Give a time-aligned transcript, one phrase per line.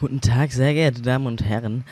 [0.00, 1.84] Guten Tag, sehr geehrte Damen und Herren.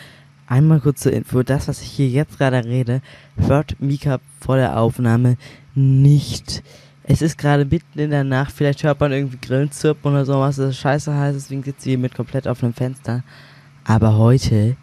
[0.47, 3.03] Einmal kurz zur Info, das, was ich hier jetzt gerade rede,
[3.37, 5.37] hört Mika vor der Aufnahme
[5.75, 6.63] nicht.
[7.03, 10.57] Es ist gerade mitten in der Nacht, vielleicht hört man irgendwie Grillen zirpen oder sowas,
[10.57, 13.25] das ist scheiße heiß, deswegen sitzt sie hier mit komplett offenem Fenster.
[13.85, 14.79] Aber heute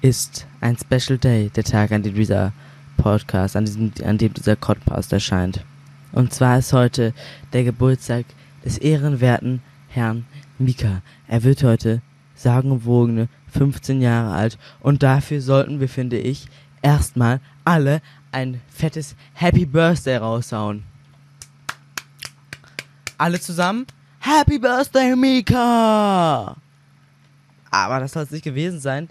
[0.00, 2.54] ist ein Special Day, der Tag, an dem dieser
[2.96, 5.66] Podcast, an, diesem, an dem dieser Podcast erscheint.
[6.12, 7.12] Und zwar ist heute
[7.52, 8.24] der Geburtstag
[8.64, 10.24] des ehrenwerten Herrn
[10.58, 11.02] Mika.
[11.28, 12.00] Er wird heute
[12.42, 16.46] sagenwogene 15 Jahre alt und dafür sollten wir, finde ich,
[16.82, 18.00] erstmal alle
[18.32, 20.84] ein fettes Happy Birthday raushauen.
[23.18, 23.86] Alle zusammen?
[24.20, 26.56] Happy Birthday, Mika!
[27.70, 29.08] Aber das soll es nicht gewesen sein.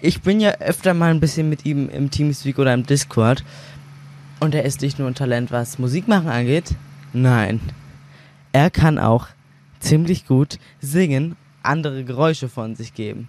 [0.00, 3.44] Ich bin ja öfter mal ein bisschen mit ihm im Teamspeak oder im Discord.
[4.38, 6.74] Und er ist nicht nur ein Talent, was Musik machen angeht.
[7.12, 7.60] Nein.
[8.52, 9.28] Er kann auch
[9.80, 13.28] ziemlich gut singen, andere Geräusche von sich geben.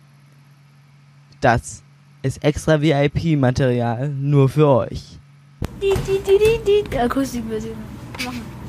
[1.40, 1.84] Das
[2.22, 5.20] ist extra VIP-Material nur für euch.
[5.82, 6.98] Die, die, die, die.
[6.98, 7.78] Akustikversion.
[8.24, 8.62] Machen.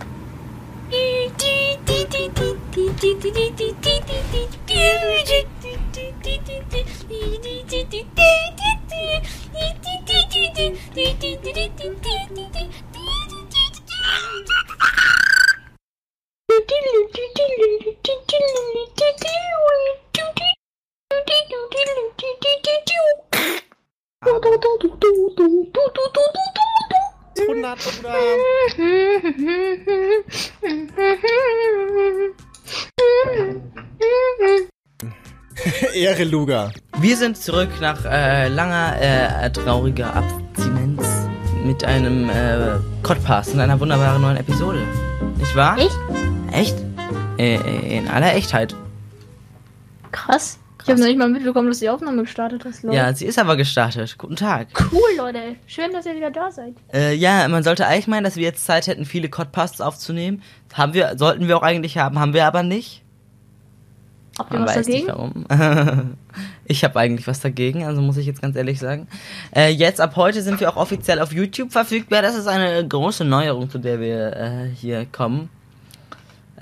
[35.94, 36.70] Ehre Luga.
[36.98, 41.03] Wir sind zurück nach äh, langer, äh, trauriger Abstinenz
[41.64, 44.81] mit einem äh, Podcast und einer wunderbaren neuen Episode.
[45.39, 45.78] Nicht wahr?
[45.78, 45.97] Echt?
[46.53, 46.77] Echt?
[47.39, 48.77] Äh, äh, in aller Echtheit.
[50.11, 50.59] Krass.
[50.83, 52.97] Ich habe noch nicht mal mitbekommen, dass die Aufnahme gestartet ist, Leute.
[52.97, 54.17] Ja, sie ist aber gestartet.
[54.19, 54.67] Guten Tag.
[54.92, 55.56] Cool, Leute.
[55.67, 56.75] Schön, dass ihr wieder da seid.
[56.92, 60.43] Äh, ja, man sollte eigentlich meinen, dass wir jetzt Zeit hätten, viele Podcasts aufzunehmen.
[60.75, 63.03] Haben wir, sollten wir auch eigentlich haben, haben wir aber nicht.
[64.38, 65.06] Habt ihr was dagegen?
[65.09, 65.47] warum.
[66.65, 69.06] ich habe eigentlich was dagegen, also muss ich jetzt ganz ehrlich sagen.
[69.55, 72.22] Äh, jetzt ab heute sind wir auch offiziell auf YouTube verfügbar.
[72.22, 75.49] Das ist eine große Neuerung, zu der wir äh, hier kommen.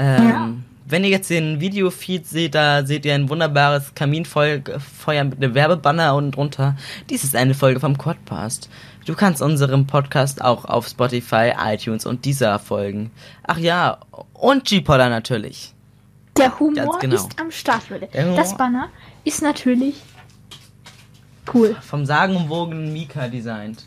[0.00, 0.52] Ähm, Ja.
[0.86, 6.16] Wenn ihr jetzt den Videofeed seht, da seht ihr ein wunderbares Kaminfeuer mit einem Werbebanner
[6.16, 6.74] unten drunter.
[7.08, 8.68] Dies ist eine Folge vom Quadcast.
[9.06, 13.12] Du kannst unserem Podcast auch auf Spotify, iTunes und dieser folgen.
[13.46, 13.98] Ach ja,
[14.34, 15.74] und G-Podder natürlich.
[16.36, 17.14] Der Humor genau.
[17.14, 18.08] ist am Start, Leute.
[18.34, 18.88] Das Banner
[19.24, 19.94] ist natürlich
[21.54, 21.76] cool.
[21.82, 23.86] Vom sagenumwogenen Mika designt.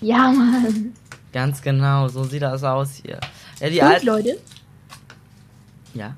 [0.00, 0.92] Ja, Mann.
[1.32, 3.18] Ganz genau, so sieht das aus hier.
[3.60, 4.02] Ja, die Und.
[4.04, 4.38] Leute,
[5.94, 6.14] Ja.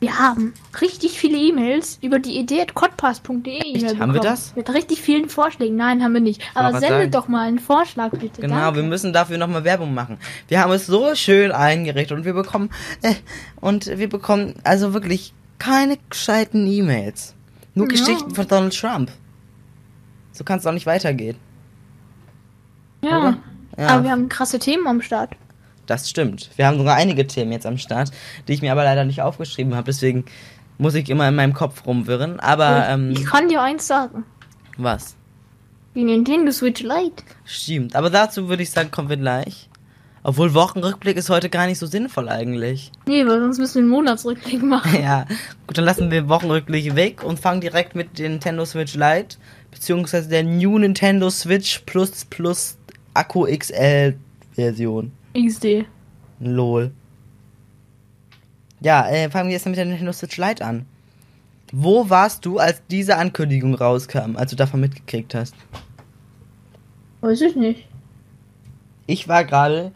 [0.00, 4.54] wir haben richtig viele E-Mails über die idee at codpass.de E-Mail Haben wir das?
[4.56, 5.76] Mit richtig vielen Vorschlägen.
[5.76, 6.40] Nein, haben wir nicht.
[6.54, 8.40] Aber grad sendet doch mal einen Vorschlag, bitte.
[8.40, 8.76] Genau, Danke.
[8.76, 10.18] wir müssen dafür nochmal Werbung machen.
[10.46, 12.70] Wir haben es so schön eingerichtet und wir bekommen,
[13.02, 13.14] äh,
[13.60, 17.34] und wir bekommen also wirklich keine gescheiten E-Mails.
[17.74, 17.90] Nur Ja.
[17.90, 19.10] Geschichten von Donald Trump.
[20.32, 21.36] So kann es doch nicht weitergehen.
[23.02, 23.36] Ja.
[23.76, 23.86] Ja.
[23.88, 25.34] Aber wir haben krasse Themen am Start.
[25.88, 26.50] Das stimmt.
[26.56, 28.10] Wir haben sogar einige Themen jetzt am Start,
[28.46, 29.86] die ich mir aber leider nicht aufgeschrieben habe.
[29.86, 30.26] Deswegen
[30.76, 32.38] muss ich immer in meinem Kopf rumwirren.
[32.40, 34.24] Aber, ähm, ich kann dir eins sagen.
[34.76, 35.16] was?
[35.94, 37.24] Die Nintendo Switch Lite.
[37.44, 37.96] Stimmt.
[37.96, 39.68] Aber dazu würde ich sagen, kommen wir gleich.
[40.22, 42.92] Obwohl Wochenrückblick ist heute gar nicht so sinnvoll eigentlich.
[43.06, 44.94] Nee, weil sonst müssen wir einen Monatsrückblick machen.
[45.02, 45.24] Ja,
[45.66, 49.38] gut, dann lassen wir Wochenrückblick weg und fangen direkt mit der Nintendo Switch Lite,
[49.70, 52.76] beziehungsweise der New Nintendo Switch Plus Plus
[53.14, 54.16] Akku XL
[54.52, 55.12] Version.
[55.34, 55.86] XD.
[56.40, 56.92] Lol.
[58.80, 60.86] Ja, äh, fangen wir jetzt mit der Nintendo Switch Lite an.
[61.72, 65.54] Wo warst du, als diese Ankündigung rauskam, als du davon mitgekriegt hast?
[67.20, 67.86] Weiß ich nicht.
[69.06, 69.92] Ich war gerade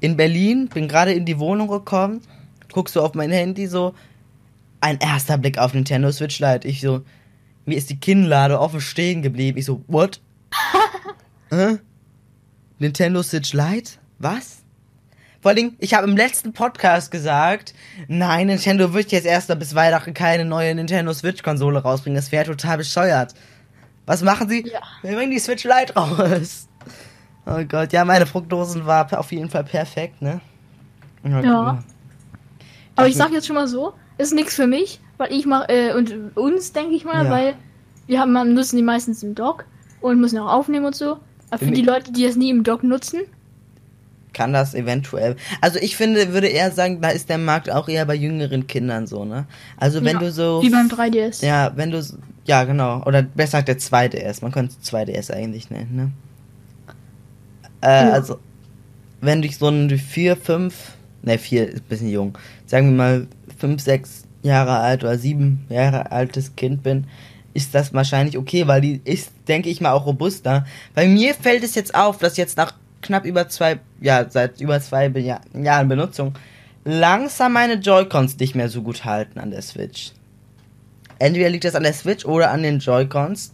[0.00, 2.20] in Berlin, bin gerade in die Wohnung gekommen,
[2.72, 3.94] guck so auf mein Handy so,
[4.80, 6.68] ein erster Blick auf Nintendo Switch Lite.
[6.68, 7.02] Ich so,
[7.64, 9.58] mir ist die Kinnlade offen stehen geblieben.
[9.58, 10.20] Ich so, what?
[11.50, 11.78] Hä?
[12.78, 13.92] Nintendo Switch Lite?
[14.18, 14.62] Was?
[15.46, 17.72] Vor Dingen, ich habe im letzten Podcast gesagt,
[18.08, 22.16] nein, Nintendo wird jetzt erst bis Weihnachten keine neue Nintendo Switch Konsole rausbringen.
[22.16, 23.32] Das wäre total bescheuert.
[24.06, 24.66] Was machen sie?
[24.66, 24.80] Ja.
[25.02, 26.66] Wir bringen die Switch Lite raus.
[27.46, 30.40] Oh Gott, ja, meine Prognosen war auf jeden Fall perfekt, ne?
[31.22, 31.80] Ja.
[32.96, 35.92] Aber ich sag jetzt schon mal so, ist nichts für mich, weil ich mach, äh,
[35.92, 37.30] und uns, denke ich mal, Ja.
[37.30, 37.54] weil
[38.08, 39.64] wir haben, nutzen die meistens im Dock
[40.00, 41.18] und müssen auch aufnehmen und so.
[41.50, 43.20] Aber für die Leute, die das nie im Dock nutzen,
[44.36, 45.34] kann das eventuell.
[45.62, 49.06] Also ich finde, würde eher sagen, da ist der Markt auch eher bei jüngeren Kindern
[49.06, 49.46] so, ne?
[49.78, 50.62] Also wenn Ja, du so.
[50.62, 51.42] Wie beim 3DS.
[51.44, 52.02] Ja, wenn du.
[52.44, 53.02] Ja, genau.
[53.04, 54.42] Oder besser gesagt der 2DS.
[54.42, 56.10] Man könnte es 2DS eigentlich nennen, ne?
[57.80, 58.12] Äh, Ja.
[58.12, 58.38] also.
[59.22, 60.92] Wenn du so ein 4, 5.
[61.22, 62.36] Ne, 4 ist ein bisschen jung.
[62.66, 63.26] Sagen wir mal
[63.58, 67.06] 5, 6 Jahre alt oder 7 Jahre altes Kind bin,
[67.54, 70.66] ist das wahrscheinlich okay, weil die ist, denke ich mal, auch robuster.
[70.94, 72.74] Bei mir fällt es jetzt auf, dass jetzt nach
[73.06, 76.34] knapp über zwei, ja, seit über zwei Jahr- Jahren Benutzung
[76.84, 80.12] langsam meine Joy-Cons nicht mehr so gut halten an der Switch.
[81.18, 83.52] Entweder liegt das an der Switch oder an den Joy-Cons.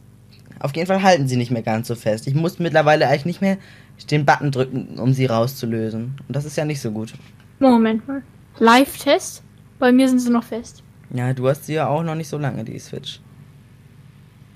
[0.61, 2.27] Auf jeden Fall halten sie nicht mehr ganz so fest.
[2.27, 3.57] Ich muss mittlerweile eigentlich nicht mehr
[4.11, 6.17] den Button drücken, um sie rauszulösen.
[6.27, 7.15] Und das ist ja nicht so gut.
[7.59, 8.23] Moment mal.
[8.59, 9.43] Live-Test?
[9.79, 10.83] Bei mir sind sie noch fest.
[11.15, 13.21] Ja, du hast sie ja auch noch nicht so lange, die Switch.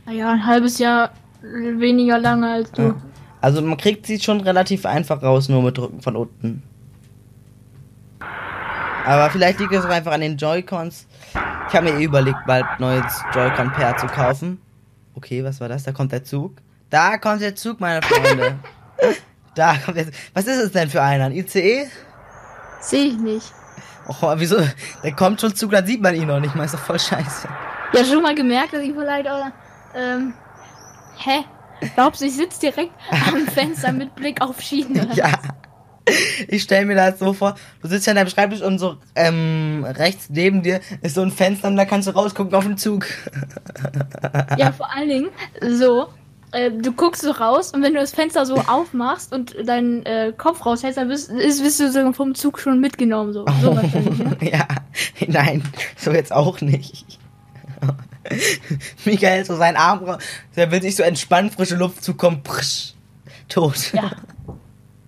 [0.04, 1.12] Naja, ein halbes Jahr
[1.43, 2.82] weniger lange als du.
[2.82, 2.96] Ja.
[3.46, 6.64] Also man kriegt sie schon relativ einfach raus, nur mit Drücken von unten.
[9.04, 11.06] Aber vielleicht liegt es auch einfach an den Joy-Cons.
[11.69, 14.60] Ich habe mir eh überlegt, bald neues Joy-Con-Pair zu kaufen.
[15.14, 15.84] Okay, was war das?
[15.84, 16.56] Da kommt der Zug.
[16.90, 18.56] Da kommt der Zug, meine Freunde.
[19.54, 20.14] da kommt der Zug.
[20.34, 21.26] Was ist es denn für einer?
[21.26, 21.87] Ein ICE?
[22.81, 23.52] Sehe ich nicht.
[24.08, 24.56] Oh, wieso?
[25.04, 26.64] Der kommt schon Zug, dann sieht man ihn noch nicht mal.
[26.64, 27.46] Ist doch voll scheiße.
[27.93, 29.46] Ja, schon mal gemerkt, dass ich vielleicht auch.
[29.94, 30.34] Ähm.
[31.19, 31.44] Hä?
[31.94, 35.06] Glaubst du, ich sitze direkt am Fenster mit Blick auf Schienen?
[35.06, 35.32] oder Ja.
[36.46, 39.84] Ich stelle mir das so vor, du sitzt ja an deinem Schreibtisch und so ähm,
[39.84, 43.06] rechts neben dir ist so ein Fenster und da kannst du rausgucken auf den Zug.
[44.56, 45.28] Ja, vor allen Dingen,
[45.61, 46.06] so,
[46.52, 50.32] äh, du guckst so raus und wenn du das Fenster so aufmachst und deinen äh,
[50.37, 53.32] Kopf raushältst, dann bist, ist, bist du so vom Zug schon mitgenommen.
[53.32, 54.37] So, so ne?
[54.40, 54.67] ja,
[55.26, 55.62] nein,
[55.96, 57.19] so jetzt auch nicht.
[59.05, 60.23] Michael so seinen Arm raus,
[60.55, 62.94] der will sich so entspannen, frische Luft zukommen, prisch,
[63.49, 63.93] tot.
[63.93, 64.11] Ja.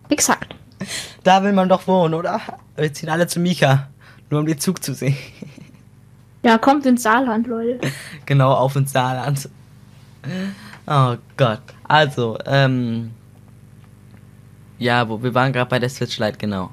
[0.08, 0.54] Exakt.
[1.24, 2.40] Da will man doch wohnen, oder?
[2.76, 3.88] Wir ziehen alle zu Mika,
[4.30, 5.16] nur um den Zug zu sehen.
[6.44, 7.80] Ja, kommt ins Saarland, Leute.
[8.24, 9.48] genau, auf ins Saarland.
[10.86, 11.60] Oh Gott.
[11.82, 13.10] Also, ähm.
[14.78, 16.70] Ja, wo wir waren gerade bei der Switch Lite, genau.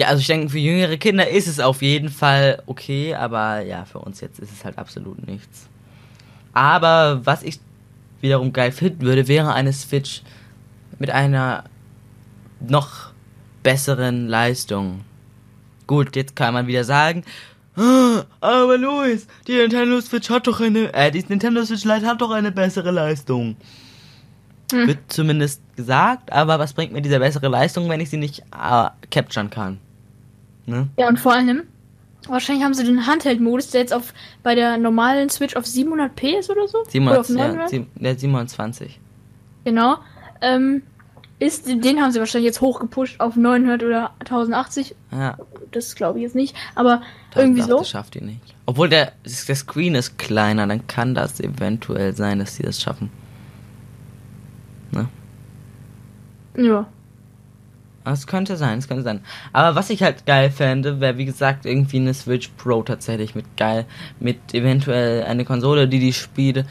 [0.00, 3.84] Ja, also ich denke, für jüngere Kinder ist es auf jeden Fall okay, aber ja,
[3.84, 5.68] für uns jetzt ist es halt absolut nichts.
[6.54, 7.60] Aber was ich
[8.22, 10.22] wiederum geil finden würde, wäre eine Switch
[10.98, 11.64] mit einer
[12.66, 13.12] noch
[13.62, 15.02] besseren Leistung.
[15.86, 17.22] Gut, jetzt kann man wieder sagen,
[17.76, 22.22] "Ah, aber Luis, die Nintendo Switch hat doch eine, äh, die Nintendo Switch Lite hat
[22.22, 23.54] doch eine bessere Leistung.
[24.72, 24.88] Hm.
[24.88, 28.88] Wird zumindest gesagt, aber was bringt mir diese bessere Leistung, wenn ich sie nicht äh,
[29.10, 29.78] capturen kann?
[30.66, 30.88] Ne?
[30.98, 31.62] Ja, und vor allem,
[32.28, 34.12] wahrscheinlich haben sie den Handheld-Modus, der jetzt auf
[34.42, 36.78] bei der normalen Switch auf 700p ist oder so.
[36.78, 37.68] oder auf 700, ja, 900?
[37.70, 39.00] sieb- der 27.
[39.64, 39.96] Genau.
[40.42, 40.82] Ähm,
[41.38, 44.94] ist, den haben sie wahrscheinlich jetzt hochgepusht auf 900 oder 1080.
[45.10, 45.38] Ja,
[45.70, 46.54] Das glaube ich jetzt nicht.
[46.74, 47.00] Aber
[47.34, 47.78] irgendwie so.
[47.78, 48.54] Das schafft ihr nicht.
[48.66, 49.12] Obwohl der,
[49.48, 53.10] der Screen ist kleiner, dann kann das eventuell sein, dass sie das schaffen.
[54.92, 55.08] Ne?
[56.56, 56.86] Ja.
[58.04, 59.20] Es könnte sein, es könnte sein.
[59.52, 63.56] Aber was ich halt geil fände, wäre wie gesagt irgendwie eine Switch Pro tatsächlich mit
[63.56, 63.84] geil,
[64.18, 66.64] mit eventuell eine Konsole, die die Spiele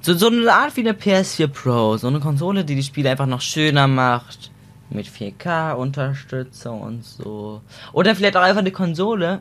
[0.00, 3.26] so, so eine Art wie eine PS4 Pro, so eine Konsole, die die Spiele einfach
[3.26, 4.50] noch schöner macht,
[4.90, 7.60] mit 4K Unterstützung und so.
[7.92, 9.40] Oder vielleicht auch einfach eine Konsole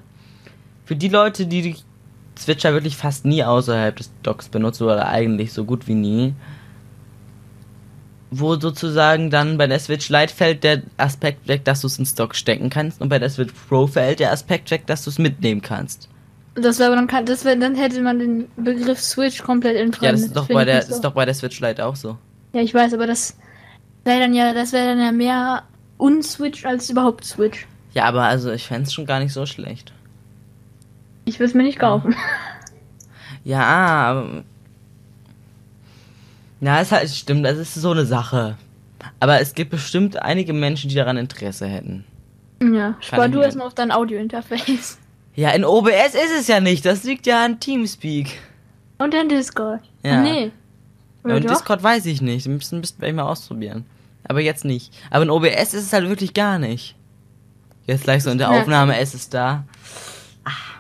[0.85, 1.75] für die Leute, die die
[2.37, 6.33] Switch ja wirklich fast nie außerhalb des Docks benutzen oder eigentlich so gut wie nie
[8.31, 12.05] wo sozusagen dann bei der Switch Lite fällt der Aspekt weg, dass du es in
[12.05, 15.19] Stock stecken kannst und bei der Switch Pro fällt der Aspekt weg, dass du es
[15.19, 16.07] mitnehmen kannst.
[16.55, 20.01] Das wäre dann kann, das wär, dann hätte man den Begriff Switch komplett entfremdet.
[20.03, 20.95] Ja, das ist doch bei der so.
[20.95, 22.17] ist doch bei der Switch Lite auch so.
[22.53, 23.38] Ja, ich weiß, aber das
[24.05, 25.63] wäre dann ja, das wäre dann ja mehr
[25.97, 27.67] unswitch als überhaupt Switch.
[27.93, 29.93] Ja, aber also ich fänd's schon gar nicht so schlecht.
[31.25, 32.15] Ich würde es mir nicht kaufen.
[33.43, 34.43] Ja, aber
[36.62, 38.58] ja, es halt stimmt, das ist so eine Sache.
[39.20, 42.06] Aber es gibt bestimmt einige Menschen, die daran Interesse hätten.
[42.62, 44.98] Ja, spar du erstmal auf dein Audio-Interface.
[45.36, 48.38] Ja, in OBS ist es ja nicht, das liegt ja an Teamspeak.
[49.00, 49.82] Und dein Discord.
[50.03, 50.20] Ja.
[50.20, 50.51] Ach, nee.
[51.24, 51.51] Oder und doch?
[51.51, 52.46] Discord weiß ich nicht.
[52.46, 53.86] Wir müssen, müssen wir mal ausprobieren.
[54.27, 54.94] Aber jetzt nicht.
[55.10, 56.96] Aber in OBS ist es halt wirklich gar nicht.
[57.88, 58.62] Jetzt gleich so in der Ja.
[58.62, 59.63] Aufnahme ist es da.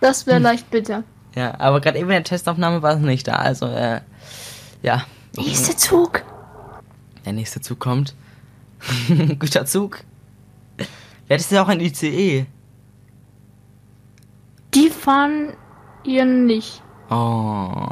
[0.01, 0.27] Das Hm.
[0.27, 1.03] wäre leicht bitter.
[1.35, 3.35] Ja, aber gerade eben in der Testaufnahme war es nicht da.
[3.37, 4.01] Also, äh,
[4.83, 5.03] ja.
[5.37, 6.23] Nächster Zug.
[7.25, 8.15] Der nächste Zug kommt.
[9.39, 10.03] Guter Zug.
[11.29, 12.45] Das ist ja auch ein ICE.
[14.73, 15.53] Die fahren
[16.03, 16.81] ihr nicht.
[17.09, 17.87] Oh.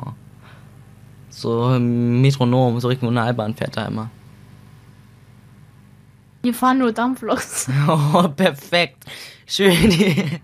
[1.29, 4.10] So ein Metronom, so Regionalbahn fährt da immer.
[6.43, 7.69] Hier fahren nur Dampfloks.
[7.88, 9.05] Oh, perfekt.
[9.46, 10.39] Schön die,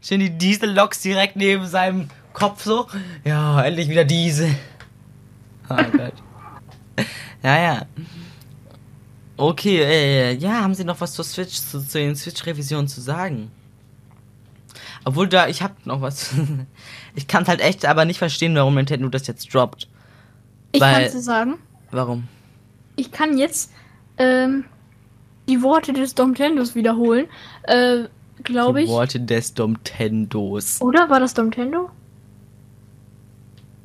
[0.00, 2.86] schön die Dieselloks direkt neben seinem Kopf so.
[3.24, 4.54] Ja, endlich wieder Diesel.
[5.78, 6.14] Oh Gott.
[7.42, 7.82] Ja, ja.
[9.36, 13.50] Okay, äh, ja, haben Sie noch was zur Switch, zu, zu den Switch-Revisionen zu sagen?
[15.04, 16.34] Obwohl da, ich hab noch was.
[17.14, 19.88] ich kann halt echt aber nicht verstehen, warum Nintendo das jetzt droppt.
[20.72, 21.54] Ich kann es sagen.
[21.90, 22.28] Warum?
[22.96, 23.72] Ich kann jetzt
[24.18, 24.64] ähm,
[25.48, 27.26] die Worte des Domtendos wiederholen.
[27.62, 28.04] Äh,
[28.44, 28.90] glaube Die ich.
[28.90, 30.80] Worte des Domtendos.
[30.80, 31.90] Oder war das Domtendo?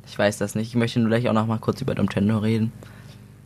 [0.06, 0.68] Ich weiß das nicht.
[0.68, 2.72] Ich möchte nur gleich auch noch mal kurz über Domtendo reden.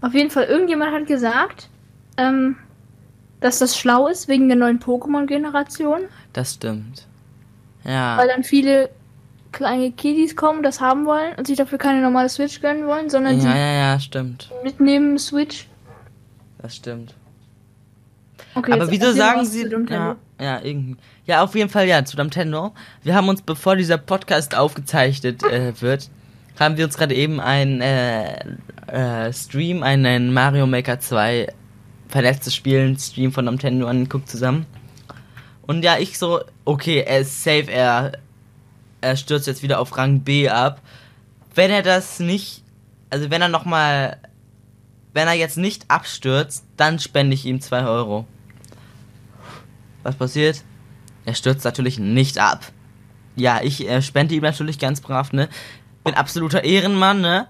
[0.02, 1.68] Auf jeden Fall, irgendjemand hat gesagt,
[2.16, 2.56] ähm,
[3.40, 6.00] dass das schlau ist wegen der neuen Pokémon-Generation,
[6.32, 7.06] Das stimmt.
[7.84, 8.18] Ja.
[8.18, 8.90] weil dann viele
[9.52, 13.40] kleine Kiddies kommen, das haben wollen und sich dafür keine normale Switch gönnen wollen, sondern
[13.40, 14.50] Ja, ja, ja, stimmt.
[14.60, 15.66] die mitnehmen Switch.
[16.58, 17.14] Das stimmt.
[18.54, 19.66] Okay, Aber wieso sagen Sie.
[19.88, 20.96] Ja, ja, irgendwie.
[21.24, 22.72] Ja, auf jeden Fall ja, zu Nintendo.
[23.02, 26.10] Wir haben uns, bevor dieser Podcast aufgezeichnet äh, wird,
[26.58, 28.38] haben wir uns gerade eben einen äh,
[28.86, 31.48] äh, Stream, einen Mario Maker 2
[32.08, 34.66] verletztes Spielen Stream von Nintendo angeguckt zusammen.
[35.62, 38.12] Und ja, ich so, okay, er ist safe, er,
[39.00, 40.80] er stürzt jetzt wieder auf Rang B ab.
[41.54, 42.64] Wenn er das nicht,
[43.08, 44.18] also wenn er nochmal,
[45.12, 48.26] wenn er jetzt nicht abstürzt, dann spende ich ihm 2 Euro.
[50.02, 50.64] Was passiert?
[51.24, 52.72] Er stürzt natürlich nicht ab.
[53.36, 55.48] Ja, ich äh, spende ihm natürlich ganz brav, ne?
[56.10, 57.46] Bin absoluter Ehrenmann, ne?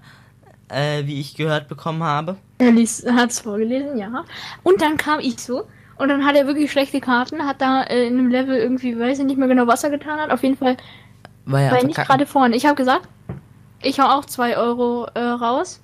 [0.69, 2.37] Äh, wie ich gehört bekommen habe.
[2.59, 2.71] Er
[3.15, 4.23] hat es vorgelesen, ja.
[4.63, 5.63] Und dann kam ich so.
[5.97, 9.19] Und dann hat er wirklich schlechte Karten, hat da äh, in einem Level irgendwie, weiß
[9.19, 10.31] ich nicht mehr genau, was er getan hat.
[10.31, 10.77] Auf jeden Fall
[11.45, 12.55] War ja war er nicht gerade vorne.
[12.55, 13.07] Ich habe gesagt,
[13.81, 15.81] ich hau auch 2 Euro äh, raus.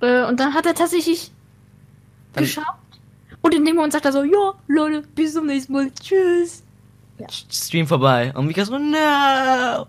[0.00, 1.30] Äh, und dann hat er tatsächlich
[2.32, 2.68] Dann- geschafft.
[3.40, 5.90] Und in dem Moment sagt er so, ja, Leute, bis zum nächsten Mal.
[6.00, 6.62] Tschüss.
[7.50, 8.32] Stream vorbei.
[8.36, 9.86] Und Mika so, no!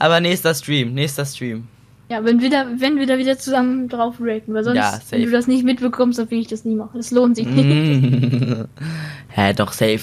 [0.00, 1.68] Aber nächster Stream, nächster Stream.
[2.08, 5.22] Ja, wenn wir da, wenn wir da wieder zusammen drauf raten, weil sonst, Ja, wenn
[5.22, 6.92] du das nicht mitbekommst, dann will ich das nie machen.
[6.94, 7.66] Das lohnt sich nicht.
[7.66, 8.64] Mm.
[9.28, 10.00] Hä, doch, safe.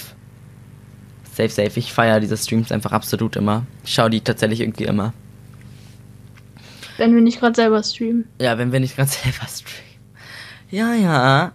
[1.34, 1.80] Safe, safe.
[1.80, 3.66] Ich feiere diese Streams einfach absolut immer.
[3.84, 5.14] Ich schaue die tatsächlich irgendwie immer.
[6.98, 8.26] wenn wir nicht gerade selber streamen.
[8.40, 9.88] Ja, wenn wir nicht gerade selber streamen.
[10.70, 11.52] Ja, ja.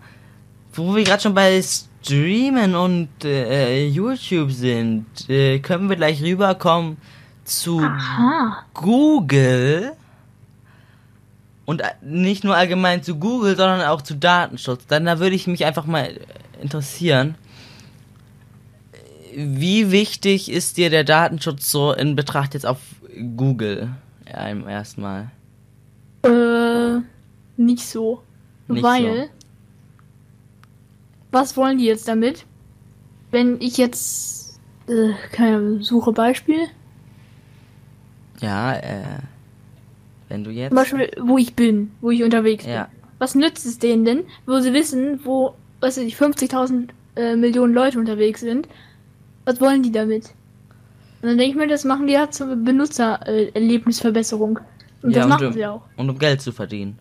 [0.75, 6.97] Wo wir gerade schon bei Streamen und äh, YouTube sind, äh, können wir gleich rüberkommen
[7.45, 8.65] zu Aha.
[8.75, 9.93] Google.
[11.65, 14.87] Und äh, nicht nur allgemein zu Google, sondern auch zu Datenschutz.
[14.87, 16.21] Dann da würde ich mich einfach mal
[16.61, 17.37] interessieren.
[19.35, 22.79] Wie wichtig ist dir der Datenschutz so in Betracht jetzt auf
[23.37, 23.91] Google?
[24.29, 25.31] Ja, im ersten Mal.
[26.25, 27.01] Äh,
[27.57, 28.23] nicht so.
[28.69, 29.31] Nicht weil.
[31.31, 32.45] Was wollen die jetzt damit?
[33.31, 34.61] Wenn ich jetzt.
[34.89, 36.69] Äh, keine suche Beispiel.
[38.43, 39.03] Ja, äh.
[40.29, 40.71] Wenn du jetzt.
[40.71, 42.75] Zum Beispiel, wo ich bin, wo ich unterwegs bin.
[42.75, 42.89] Ja.
[43.19, 47.75] Was nützt es denen denn, wo sie wissen, wo, was weiß ich, 50.000 äh, Millionen
[47.75, 48.69] Leute unterwegs sind?
[49.45, 50.31] Was wollen die damit?
[51.21, 54.59] Und dann denke ich mir, das machen die ja zur Benutzererlebnisverbesserung.
[55.03, 55.83] Und Ja, das und machen du- sie auch.
[55.97, 56.99] Und um Geld zu verdienen.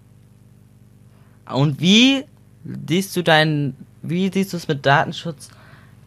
[1.52, 2.24] Und wie
[2.88, 3.76] siehst du deinen.
[4.04, 5.50] Wie siehst du es mit Datenschutz,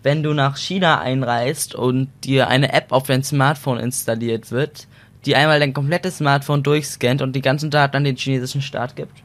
[0.02, 4.88] wenn du nach China einreist und dir eine App auf dein Smartphone installiert wird,
[5.26, 9.22] die einmal dein komplettes Smartphone durchscannt und die ganzen Daten an den chinesischen Staat gibt?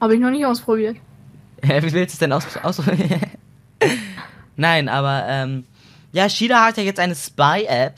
[0.00, 0.96] Habe ich noch nicht ausprobiert.
[1.62, 2.80] Wie willst du es denn aus, aus
[4.56, 5.64] Nein, aber ähm,
[6.12, 7.94] ja, China hat ja jetzt eine Spy-App,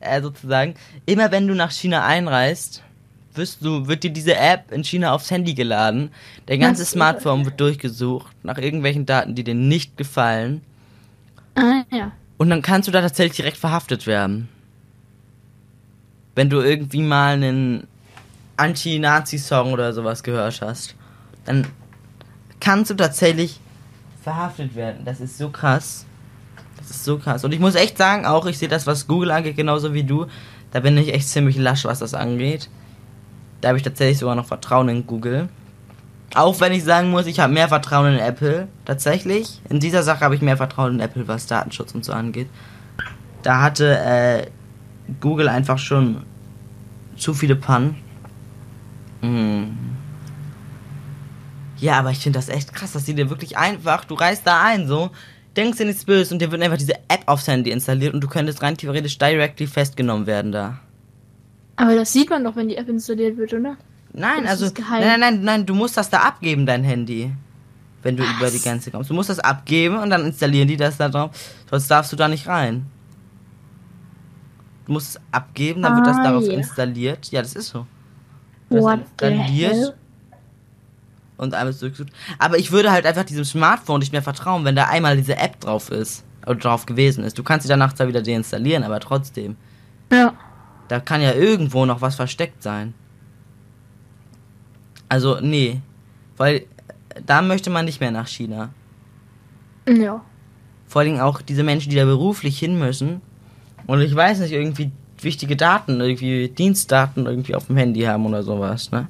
[0.00, 0.74] äh, sozusagen.
[1.06, 2.82] Immer wenn du nach China einreist,
[3.34, 6.10] wirst du, wird dir diese App in China aufs Handy geladen.
[6.46, 6.90] Dein ganzes?
[6.90, 10.62] Smartphone wird durchgesucht nach irgendwelchen Daten, die dir nicht gefallen.
[11.54, 12.12] Ah, ja.
[12.36, 14.48] Und dann kannst du da tatsächlich direkt verhaftet werden.
[16.38, 17.88] Wenn du irgendwie mal einen
[18.56, 20.94] Anti-Nazi-Song oder sowas gehört hast,
[21.44, 21.66] dann
[22.60, 23.58] kannst du tatsächlich
[24.22, 25.04] verhaftet werden.
[25.04, 26.06] Das ist so krass.
[26.76, 27.42] Das ist so krass.
[27.42, 30.26] Und ich muss echt sagen, auch ich sehe das, was Google angeht, genauso wie du.
[30.70, 32.70] Da bin ich echt ziemlich lasch, was das angeht.
[33.60, 35.48] Da habe ich tatsächlich sogar noch Vertrauen in Google.
[36.36, 38.68] Auch wenn ich sagen muss, ich habe mehr Vertrauen in Apple.
[38.84, 39.60] Tatsächlich.
[39.68, 42.48] In dieser Sache habe ich mehr Vertrauen in Apple, was Datenschutz und so angeht.
[43.42, 44.46] Da hatte äh,
[45.20, 46.22] Google einfach schon
[47.16, 47.96] zu viele Pannen.
[49.20, 49.76] Hm.
[51.78, 54.62] Ja, aber ich finde das echt krass, dass die dir wirklich einfach, du reist da
[54.64, 55.10] ein, so,
[55.56, 58.28] denkst dir nichts Böses und dir wird einfach diese App aufs Handy installiert und du
[58.28, 60.78] könntest rein theoretisch directly festgenommen werden da.
[61.76, 63.76] Aber das sieht man doch, wenn die App installiert wird, oder?
[64.12, 67.32] Nein, Das also, nein, nein, nein, nein, du musst das da abgeben, dein Handy.
[68.02, 68.36] wenn du Was?
[68.36, 69.10] über die Grenze kommst.
[69.10, 71.30] Du musst das abgeben und dann installieren die das da drauf.
[71.70, 72.86] Sonst darfst du da nicht rein.
[74.88, 76.52] Du musst es abgeben, dann wird das Ah, darauf ja.
[76.54, 77.30] installiert.
[77.30, 77.86] Ja, das ist so.
[78.70, 79.94] Das What installiert
[81.36, 82.10] und alles zurückgesucht.
[82.38, 85.60] Aber ich würde halt einfach diesem Smartphone nicht mehr vertrauen, wenn da einmal diese App
[85.60, 86.24] drauf ist.
[86.46, 87.38] Oder drauf gewesen ist.
[87.38, 89.56] Du kannst sie danach zwar wieder deinstallieren, aber trotzdem.
[90.10, 90.32] Ja.
[90.88, 92.94] Da kann ja irgendwo noch was versteckt sein.
[95.08, 95.80] Also, nee.
[96.38, 96.64] Weil
[97.26, 98.70] da möchte man nicht mehr nach China.
[99.86, 100.22] Ja.
[100.86, 103.20] Vor allem auch diese Menschen, die da beruflich hin müssen.
[103.88, 108.42] Und ich weiß nicht, irgendwie wichtige Daten, irgendwie Dienstdaten irgendwie auf dem Handy haben oder
[108.42, 109.08] sowas, ne?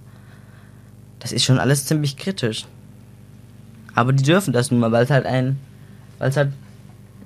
[1.19, 2.65] Das ist schon alles ziemlich kritisch.
[3.97, 5.59] Aber die dürfen das nun mal, weil es halt ein,
[6.19, 6.53] weil es halt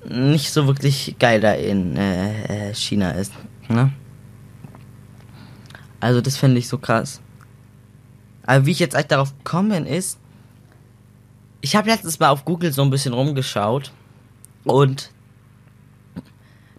[0.09, 3.35] nicht so wirklich geil da in äh, äh, China ist,
[3.68, 3.92] ne?
[6.00, 7.21] Also das finde ich so krass.
[8.47, 10.18] Aber wie ich jetzt eigentlich darauf gekommen ist,
[11.61, 13.92] ich habe letztens mal auf Google so ein bisschen rumgeschaut
[14.64, 15.12] und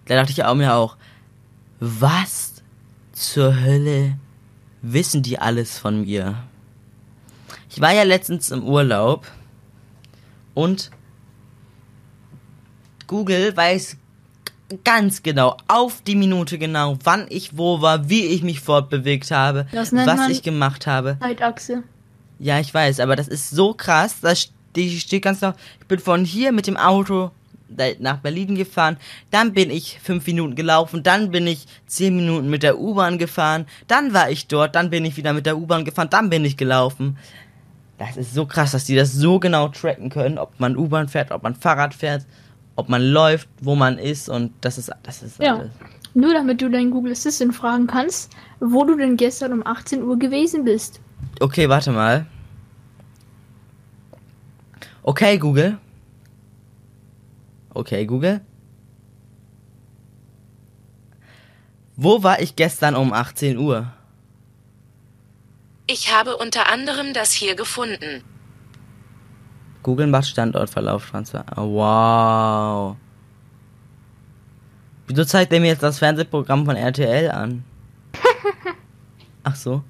[0.06, 0.98] da dachte ich auch mir auch,
[1.80, 2.54] was
[3.14, 4.18] zur Hölle
[4.82, 6.36] wissen die alles von mir?
[7.70, 9.26] Ich war ja letztens im Urlaub
[10.54, 10.92] und
[13.08, 13.98] Google weiß
[14.84, 19.68] ganz genau, auf die Minute genau, wann ich wo war, wie ich mich fortbewegt habe,
[19.72, 21.18] Das was ich gemacht habe.
[21.20, 21.84] Zeitachse.
[22.40, 24.16] Ja, ich weiß, aber das ist so krass.
[24.22, 27.32] Da ste- steht ganz noch, ich bin von hier mit dem Auto
[28.00, 28.98] nach Berlin gefahren,
[29.32, 33.66] dann bin ich fünf Minuten gelaufen, dann bin ich zehn Minuten mit der U-Bahn gefahren,
[33.88, 36.58] dann war ich dort, dann bin ich wieder mit der U-Bahn gefahren, dann bin ich
[36.58, 37.18] gelaufen.
[37.98, 41.32] Das ist so krass, dass die das so genau tracken können, ob man U-Bahn fährt,
[41.32, 42.26] ob man Fahrrad fährt,
[42.76, 45.58] ob man läuft, wo man ist und das ist, das ist Ja.
[45.58, 45.72] alles.
[46.16, 50.18] Nur damit du deinen Google Assistant fragen kannst, wo du denn gestern um 18 Uhr
[50.20, 51.00] gewesen bist.
[51.40, 52.26] Okay, warte mal.
[55.02, 55.78] Okay, Google.
[57.74, 58.42] Okay, Google.
[61.96, 63.92] Wo war ich gestern um 18 Uhr?
[65.88, 68.24] Ich habe unter anderem das hier gefunden.
[69.84, 71.46] Google macht Standortverlauf Transfer.
[71.58, 72.96] Oh, wow.
[75.08, 77.64] Wieso zeigt er mir jetzt das Fernsehprogramm von RTL an?
[79.44, 79.84] Ach so.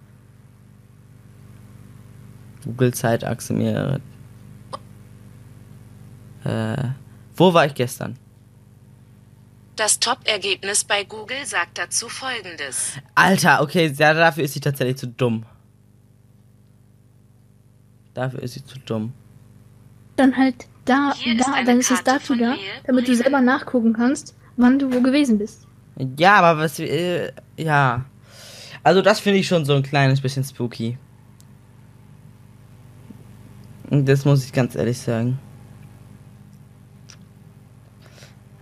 [2.65, 4.01] Google Zeitachse mir.
[6.43, 6.89] Äh,
[7.35, 8.17] wo war ich gestern?
[9.75, 12.93] Das Top-Ergebnis bei Google sagt dazu folgendes.
[13.15, 15.45] Alter, okay, ja, dafür ist sie tatsächlich zu dumm.
[18.13, 19.13] Dafür ist sie zu dumm.
[20.15, 23.41] Dann halt da, Hier ist da, eine dann ist es von da, damit du selber
[23.41, 25.65] nachgucken kannst, wann du wo gewesen bist.
[26.17, 28.05] Ja, aber was, äh, ja.
[28.83, 30.97] Also das finde ich schon so ein kleines bisschen spooky.
[33.89, 35.39] Und Das muss ich ganz ehrlich sagen.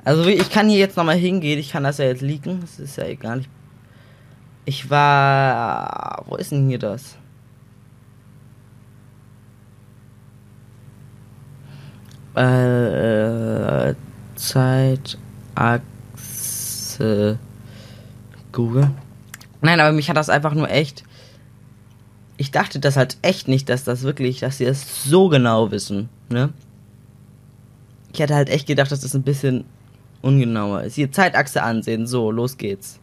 [0.03, 2.97] Also ich kann hier jetzt nochmal hingehen, ich kann das ja jetzt leaken, das ist
[2.97, 3.41] ja egal.
[3.41, 3.49] Ich,
[4.65, 7.17] ich war, wo ist denn hier das?
[12.33, 13.93] Äh,
[14.35, 15.11] Zeitachse
[18.51, 18.89] Google.
[19.61, 21.03] Nein, aber mich hat das einfach nur echt.
[22.37, 26.09] Ich dachte das halt echt nicht, dass das wirklich, dass sie das so genau wissen,
[26.29, 26.49] ne?
[28.13, 29.65] Ich hätte halt echt gedacht, dass das ein bisschen
[30.21, 30.95] ungenauer ist.
[30.95, 32.99] Hier Zeitachse ansehen, so, los geht's.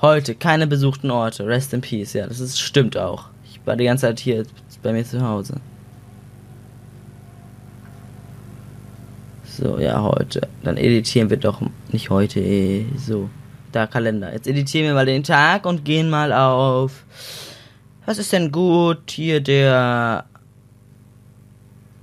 [0.00, 3.26] Heute keine besuchten Orte, rest in peace, ja, das ist, stimmt auch.
[3.44, 4.44] Ich war die ganze Zeit hier
[4.82, 5.60] bei mir zu Hause.
[9.44, 10.48] So, ja, heute.
[10.62, 11.60] Dann editieren wir doch
[11.92, 13.28] nicht heute, eh, so.
[13.72, 14.32] Da, Kalender.
[14.32, 17.04] Jetzt editieren wir mal den Tag und gehen mal auf.
[18.06, 19.10] Was ist denn gut?
[19.10, 20.24] Hier der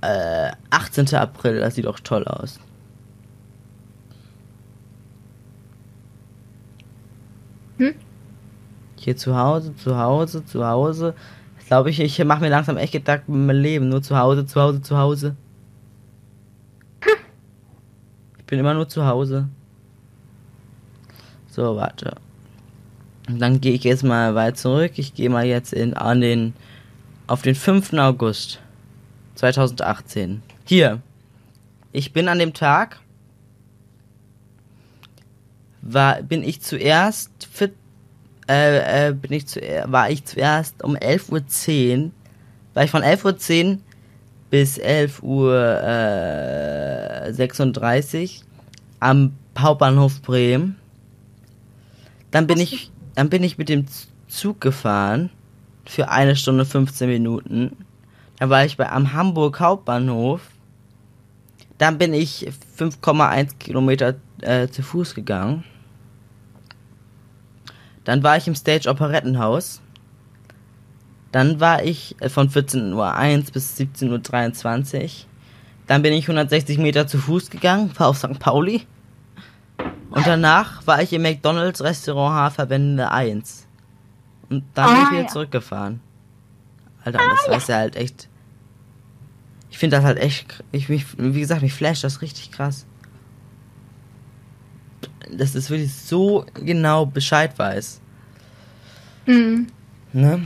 [0.00, 1.14] äh, 18.
[1.14, 1.60] April.
[1.60, 2.60] Das sieht doch toll aus.
[7.78, 7.94] Hm?
[8.96, 11.14] Hier zu Hause, zu Hause, zu Hause.
[11.68, 13.88] Glaube, ich, ich mache mir langsam echt Gedanken mit meinem Leben.
[13.90, 15.36] Nur zu Hause, zu Hause, zu Hause.
[18.38, 19.48] Ich bin immer nur zu Hause.
[21.50, 22.16] So, warte.
[23.28, 24.92] Und dann gehe ich jetzt mal weit zurück.
[24.96, 26.54] Ich gehe mal jetzt in, an den,
[27.26, 27.92] auf den 5.
[27.92, 28.60] August
[29.34, 30.42] 2018.
[30.64, 31.02] Hier.
[31.92, 33.00] Ich bin an dem Tag,
[35.92, 37.72] war, bin ich zuerst fit,
[38.48, 42.10] äh, äh, bin ich zu, war ich zuerst um 11.10 Uhr,
[42.74, 43.78] war ich von 11.10 Uhr
[44.50, 48.42] bis 11 Uhr äh, 36
[49.00, 50.76] am Hauptbahnhof Bremen.
[52.30, 53.86] Dann bin ich, dann bin ich mit dem
[54.28, 55.30] Zug gefahren
[55.84, 57.76] für eine Stunde 15 Minuten.
[58.38, 60.42] Da war ich bei, am Hamburg Hauptbahnhof.
[61.78, 62.48] Dann bin ich
[62.78, 65.64] 5,1 Kilometer äh, zu Fuß gegangen.
[68.08, 69.82] Dann war ich im Stage Operettenhaus.
[71.30, 75.10] Dann war ich äh, von 14.01 Uhr bis 17.23 Uhr.
[75.86, 78.38] Dann bin ich 160 Meter zu Fuß gegangen, war auf St.
[78.38, 78.86] Pauli.
[80.08, 83.66] Und danach war ich im McDonalds Restaurant Haferwende 1.
[84.48, 85.28] Und dann bin ich Ah, wieder ja.
[85.28, 86.00] zurückgefahren.
[87.04, 88.30] Alter, das ist ja halt echt.
[89.68, 90.64] Ich finde das halt echt.
[90.72, 92.86] Ich, mich, wie gesagt, mich flasht das richtig krass.
[95.32, 98.00] Dass das wirklich so genau Bescheid weiß.
[99.26, 99.68] Mhm.
[100.12, 100.40] Ne?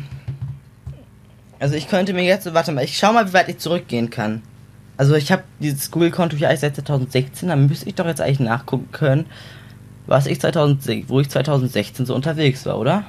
[1.60, 4.42] Also ich könnte mir jetzt, warte mal, ich schau mal, wie weit ich zurückgehen kann.
[4.96, 8.40] Also ich habe dieses Google-Konto hier eigentlich seit 2016, dann müsste ich doch jetzt eigentlich
[8.40, 9.26] nachgucken können,
[10.06, 13.04] was ich 2006, wo ich 2016 so unterwegs war, oder?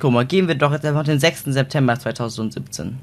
[0.00, 1.44] Guck mal, gehen wir doch jetzt einfach den 6.
[1.44, 2.98] September 2017.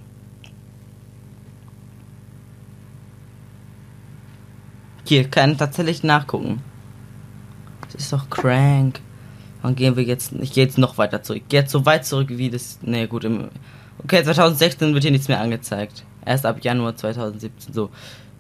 [5.10, 6.62] Hier, kann tatsächlich nachgucken.
[7.82, 9.02] Das ist doch crank.
[9.64, 10.34] Dann gehen wir jetzt.
[10.34, 11.42] Ich gehe jetzt noch weiter zurück.
[11.42, 12.78] Ich gehe jetzt so weit zurück wie das.
[12.84, 13.24] Ne, gut.
[13.24, 13.50] Im,
[14.04, 16.06] okay, 2016 wird hier nichts mehr angezeigt.
[16.24, 17.74] Erst ab Januar 2017.
[17.74, 17.90] So.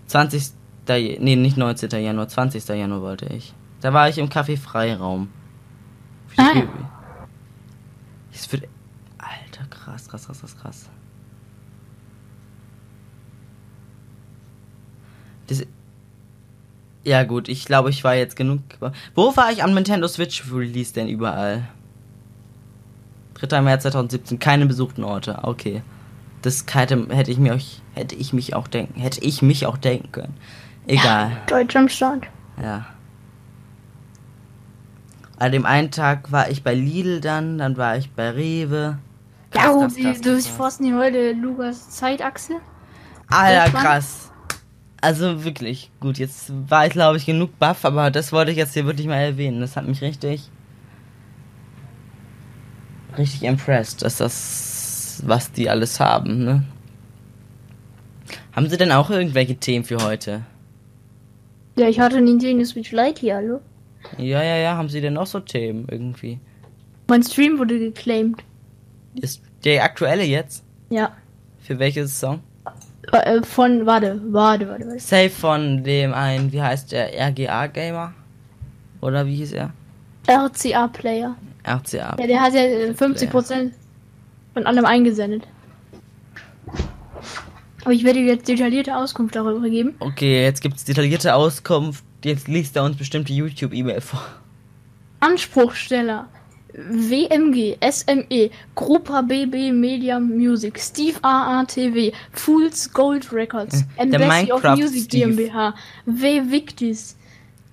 [0.05, 0.51] 20.
[0.87, 1.89] Nee, nicht 19.
[1.89, 2.67] Januar, 20.
[2.67, 3.55] Januar wollte ich.
[3.81, 5.29] Da war ich im Café Freiraum.
[6.37, 6.53] Ah.
[8.31, 8.65] Es wird.
[9.17, 10.89] Alter, krass, krass, krass, krass, krass.
[15.47, 15.65] Das,
[17.03, 18.61] ja gut, ich glaube, ich war jetzt genug.
[19.15, 21.63] Wo war ich am Nintendo Switch Release denn überall?
[23.35, 23.61] 3.
[23.61, 25.39] März 2017, keine besuchten Orte.
[25.43, 25.81] Okay.
[26.41, 29.77] Das hätte, hätte ich mir euch, hätte ich mich auch denken, hätte ich mich auch
[29.77, 30.37] denken können.
[30.87, 31.31] Egal.
[31.47, 32.23] Deutsch am Start.
[32.61, 32.85] Ja.
[35.37, 38.99] An dem einen Tag war ich bei Lidl dann, dann war ich bei Rewe.
[39.51, 40.47] Krass, Ja, krass, wie, krass, du krass.
[40.47, 42.55] forsten hier heute Lukas Zeitachse.
[43.29, 44.31] Alter, krass.
[45.01, 48.73] Also wirklich, gut, jetzt war ich glaube ich genug baff, aber das wollte ich jetzt
[48.73, 49.61] hier wirklich mal erwähnen.
[49.61, 50.49] Das hat mich richtig,
[53.17, 56.63] richtig impressed, dass das, was die alles haben, ne?
[58.51, 60.43] Haben sie denn auch irgendwelche Themen für heute?
[61.77, 63.61] Ja, ich hatte Nintendo Switch Lite hier, hallo.
[64.17, 66.39] Ja, ja, ja, haben sie denn noch so Themen irgendwie?
[67.07, 68.43] Mein Stream wurde geclaimed.
[69.15, 70.63] Ist der aktuelle jetzt?
[70.89, 71.13] Ja.
[71.59, 72.41] Für welches Song?
[73.11, 74.99] Äh, von, warte, warte, warte, warte.
[74.99, 78.13] Safe von dem einen, wie heißt der, RGA Gamer?
[79.01, 79.71] Oder wie hieß er?
[80.27, 81.35] RCA-Player.
[81.63, 82.15] RCA.
[82.19, 83.71] Ja, der hat ja äh, 50%
[84.53, 85.43] von allem eingesendet.
[87.83, 89.95] Aber ich werde dir jetzt detaillierte Auskunft darüber geben.
[89.99, 92.03] Okay, jetzt gibt's detaillierte Auskunft.
[92.23, 94.21] Jetzt liest er uns bestimmt die YouTube-E-Mail vor.
[95.21, 96.27] Anspruchsteller.
[96.73, 105.03] WMG, SME, Grupa BB Media Music, Steve AATW, Fools Gold Records, der Embassy of Music
[105.03, 105.33] Steve.
[105.35, 105.73] GmbH,
[106.05, 107.17] W Victis,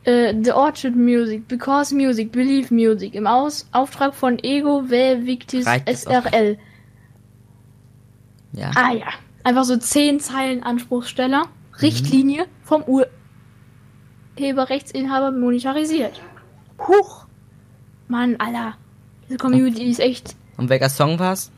[0.05, 5.67] äh, The Orchard Music, Because Music, Believe Music, im Aus Auftrag von Ego W Victis
[5.67, 6.25] Reicht es auch?
[6.25, 6.59] SRL.
[8.53, 8.71] Ja.
[8.75, 9.09] Ah ja,
[9.45, 11.81] einfach so 10 Zeilen Anspruchsteller, Mhm.
[11.83, 12.83] Richtlinie vom
[14.39, 16.23] Urheberrechtsinhaber monetarisiert.
[16.79, 17.27] Huch!
[18.09, 18.77] Mann, Alter.
[19.29, 20.37] Diese Community ist echt.
[20.57, 21.51] Und welcher Song war's?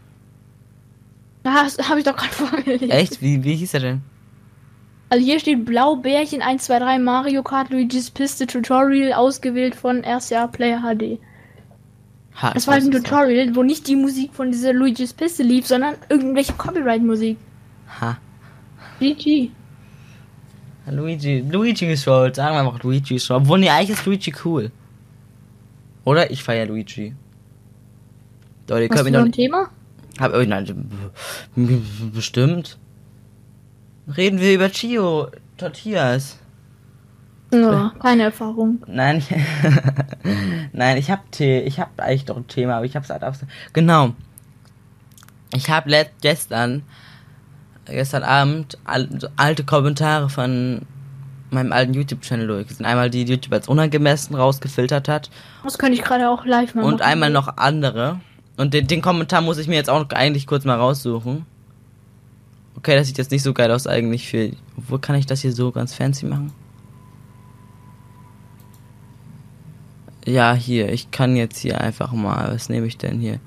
[1.43, 2.91] Das habe ich doch gerade vorgelesen.
[2.91, 3.23] Echt?
[3.23, 4.01] Wie, wie hieß er denn?
[5.11, 10.47] Also hier steht Blaubärchen 1, 2, 3 Mario Kart Luigi's Piste Tutorial ausgewählt von RCA
[10.49, 11.19] Player HD.
[12.41, 12.91] Ha, Das war halt ein.
[12.93, 17.39] Tutorial, wo nicht die Musik von dieser Luigi's Piste lief, sondern irgendwelche Copyright-Musik.
[18.01, 18.19] Ha.
[19.01, 19.51] GG.
[20.91, 21.41] Luigi.
[21.51, 22.37] Luigi ist schuld.
[22.37, 23.41] Sagen wir einfach Luigi ist schuld.
[23.43, 24.71] Obwohl, nee, eigentlich ist Luigi cool.
[26.05, 26.31] Oder?
[26.31, 27.15] Ich feier Luigi.
[28.69, 29.69] Leute, Hast du noch ein Thema?
[30.21, 30.91] Hab, oh, nein,
[32.13, 32.79] bestimmt.
[34.17, 36.39] Reden wir über Chio Tortillas.
[37.53, 38.83] Ja, keine Erfahrung.
[38.87, 39.29] Nein, ich,
[40.73, 43.39] nein, ich hab Tee, ich hab eigentlich doch ein Thema, aber ich hab's halt auf.
[43.73, 44.11] Genau.
[45.55, 45.87] Ich hab
[46.21, 46.83] gestern,
[47.87, 48.79] gestern Abend
[49.37, 50.83] alte Kommentare von
[51.51, 52.85] meinem alten YouTube-Channel durchgesehen.
[52.85, 55.31] Einmal die, die YouTube als unangemessen rausgefiltert hat
[55.65, 57.03] Das könnte ich gerade auch live mal und machen.
[57.03, 58.21] einmal noch andere.
[58.59, 61.47] Und den, den Kommentar muss ich mir jetzt auch eigentlich kurz mal raussuchen.
[62.77, 64.51] Okay, das sieht jetzt nicht so geil aus eigentlich für.
[64.77, 66.53] Wo kann ich das hier so ganz fancy machen?
[70.27, 70.93] Ja, hier.
[70.93, 72.53] Ich kann jetzt hier einfach mal.
[72.53, 73.39] Was nehme ich denn hier?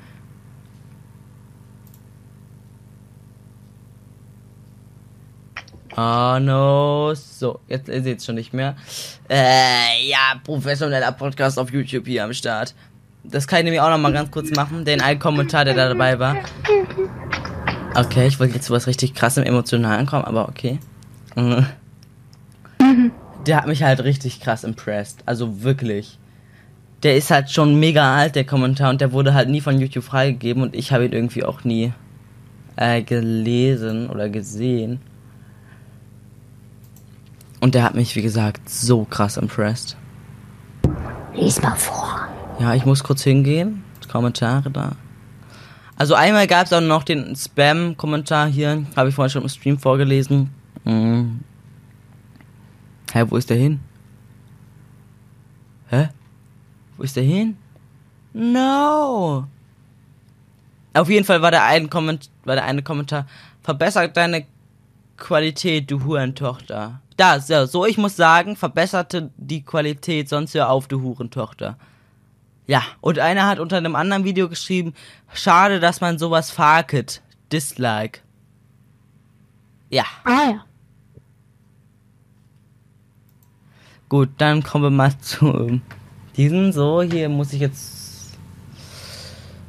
[5.97, 7.13] Oh no.
[7.15, 8.77] So, jetzt ihr seht's schon nicht mehr.
[9.29, 12.73] Äh, ja, professioneller Podcast auf YouTube hier am Start.
[13.23, 15.87] Das kann ich nämlich auch noch mal ganz kurz machen, den einen Kommentar, der da
[15.87, 16.35] dabei war.
[17.95, 20.79] Okay, ich wollte jetzt zu was richtig krassem Emotionalen kommen, aber okay.
[21.35, 21.65] Mhm.
[23.45, 25.23] Der hat mich halt richtig krass impressed.
[25.25, 26.17] Also wirklich.
[27.03, 30.03] Der ist halt schon mega alt, der Kommentar, und der wurde halt nie von YouTube
[30.03, 31.93] freigegeben und ich habe ihn irgendwie auch nie
[32.75, 34.99] äh, gelesen oder gesehen.
[37.59, 39.97] Und der hat mich, wie gesagt, so krass impressed.
[41.35, 42.30] Lies mal vor.
[42.61, 43.83] Ja, ich muss kurz hingehen.
[44.07, 44.91] Kommentare da.
[45.95, 48.85] Also einmal gab es auch noch den Spam-Kommentar hier.
[48.95, 50.51] Habe ich vorhin schon im Stream vorgelesen.
[50.83, 51.39] Mhm.
[53.11, 53.79] Hä, wo ist der hin?
[55.87, 56.09] Hä?
[56.97, 57.57] Wo ist der hin?
[58.33, 59.47] No!
[60.93, 63.25] Auf jeden Fall war der, ein Komment war der eine Kommentar.
[63.63, 64.45] Verbessert deine
[65.17, 67.01] Qualität, du Hurentochter.
[67.17, 71.77] Da, so, so, ich muss sagen, verbesserte die Qualität, sonst hör auf, du Hurentochter.
[72.71, 74.93] Ja, und einer hat unter einem anderen Video geschrieben,
[75.33, 77.21] schade, dass man sowas fakelt.
[77.51, 78.21] Dislike.
[79.89, 80.05] Ja.
[80.23, 80.65] Ah ja.
[84.07, 85.81] Gut, dann kommen wir mal zu
[86.37, 86.71] diesem.
[86.71, 88.37] So, hier muss ich jetzt.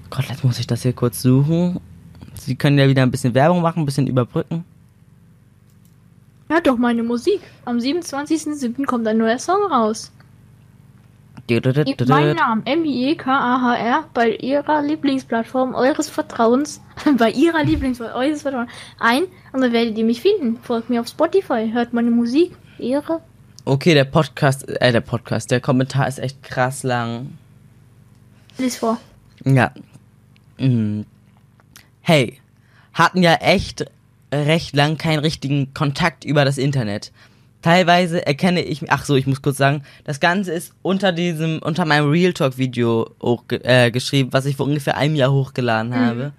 [0.09, 1.81] Gott, jetzt muss ich das hier kurz suchen.
[2.35, 4.65] Sie können ja wieder ein bisschen Werbung machen, ein bisschen überbrücken.
[6.49, 7.41] Ja, doch meine Musik.
[7.65, 8.87] Am 27.07.
[8.87, 10.13] kommt ein neuer Song raus.
[11.49, 16.81] Gebt meinen Namen M-I-E-K-A-H-R bei ihrer Lieblingsplattform eures Vertrauens,
[17.19, 20.59] bei ihrer Lieblingsplattform eures Vertrauens ein und dann werdet ihr mich finden.
[20.63, 22.53] Folgt mir auf Spotify, hört meine Musik.
[22.79, 23.21] Ihre.
[23.65, 27.39] Okay, der Podcast, äh, der Podcast, der Kommentar ist echt krass lang.
[28.59, 28.99] Lies vor.
[29.45, 29.73] Ja.
[30.59, 31.07] Mhm.
[32.01, 32.41] Hey,
[32.93, 33.87] hatten ja echt
[34.33, 37.13] recht lang keinen richtigen Kontakt über das Internet.
[37.63, 41.85] Teilweise erkenne ich, ach so, ich muss kurz sagen, das Ganze ist unter diesem, unter
[41.85, 45.97] meinem Real Talk Video hoch, äh, geschrieben, was ich vor ungefähr einem Jahr hochgeladen mhm.
[45.97, 46.33] habe.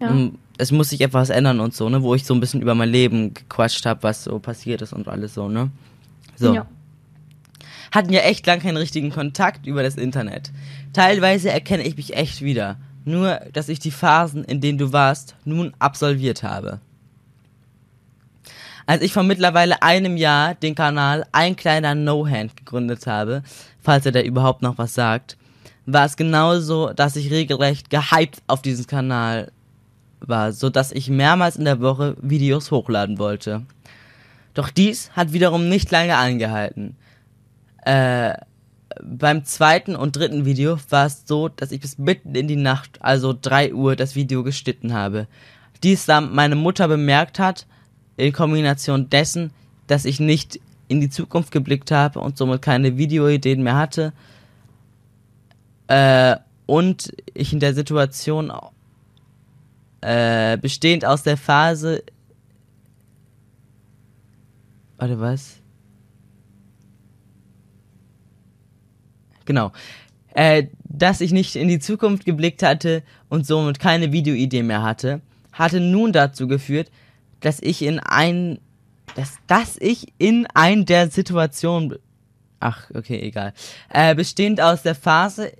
[0.00, 0.14] Ja.
[0.58, 2.90] Es muss sich etwas ändern und so, ne, wo ich so ein bisschen über mein
[2.90, 5.70] Leben gequatscht habe, was so passiert ist und alles so, ne.
[6.34, 6.54] So.
[6.54, 6.66] Ja.
[7.92, 10.50] Hatten ja echt lang keinen richtigen Kontakt über das Internet.
[10.92, 12.76] Teilweise erkenne ich mich echt wieder.
[13.04, 16.80] Nur, dass ich die Phasen, in denen du warst, nun absolviert habe.
[18.88, 23.42] Als ich vor mittlerweile einem Jahr den Kanal Ein kleiner No-Hand gegründet habe,
[23.82, 25.36] falls er da überhaupt noch was sagt,
[25.84, 29.52] war es genauso, dass ich regelrecht gehypt auf diesen Kanal
[30.20, 33.66] war, so dass ich mehrmals in der Woche Videos hochladen wollte.
[34.54, 36.96] Doch dies hat wiederum nicht lange angehalten.
[37.84, 38.38] Äh,
[39.02, 43.02] beim zweiten und dritten Video war es so, dass ich bis mitten in die Nacht,
[43.02, 45.26] also drei Uhr, das Video geschnitten habe.
[45.82, 47.66] Dies da meine Mutter bemerkt hat,
[48.18, 49.52] in Kombination dessen,
[49.86, 54.12] dass ich nicht in die Zukunft geblickt habe und somit keine Videoideen mehr hatte.
[55.86, 58.52] Äh, und ich in der Situation
[60.00, 62.02] äh, bestehend aus der Phase.
[64.96, 65.56] Warte, was?
[69.44, 69.72] Genau.
[70.34, 75.20] Äh, dass ich nicht in die Zukunft geblickt hatte und somit keine Videoidee mehr hatte,
[75.52, 76.90] hatte nun dazu geführt,
[77.40, 78.58] dass ich in ein,
[79.14, 81.96] dass, dass ich in ein der Situationen,
[82.60, 83.52] ach, okay, egal,
[83.90, 85.52] äh, bestehend aus der Phase,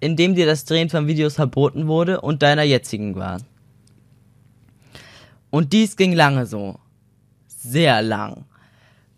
[0.00, 3.40] in dem dir das Drehen von Videos verboten wurde und deiner jetzigen war.
[5.50, 6.78] Und dies ging lange so.
[7.46, 8.44] Sehr lang.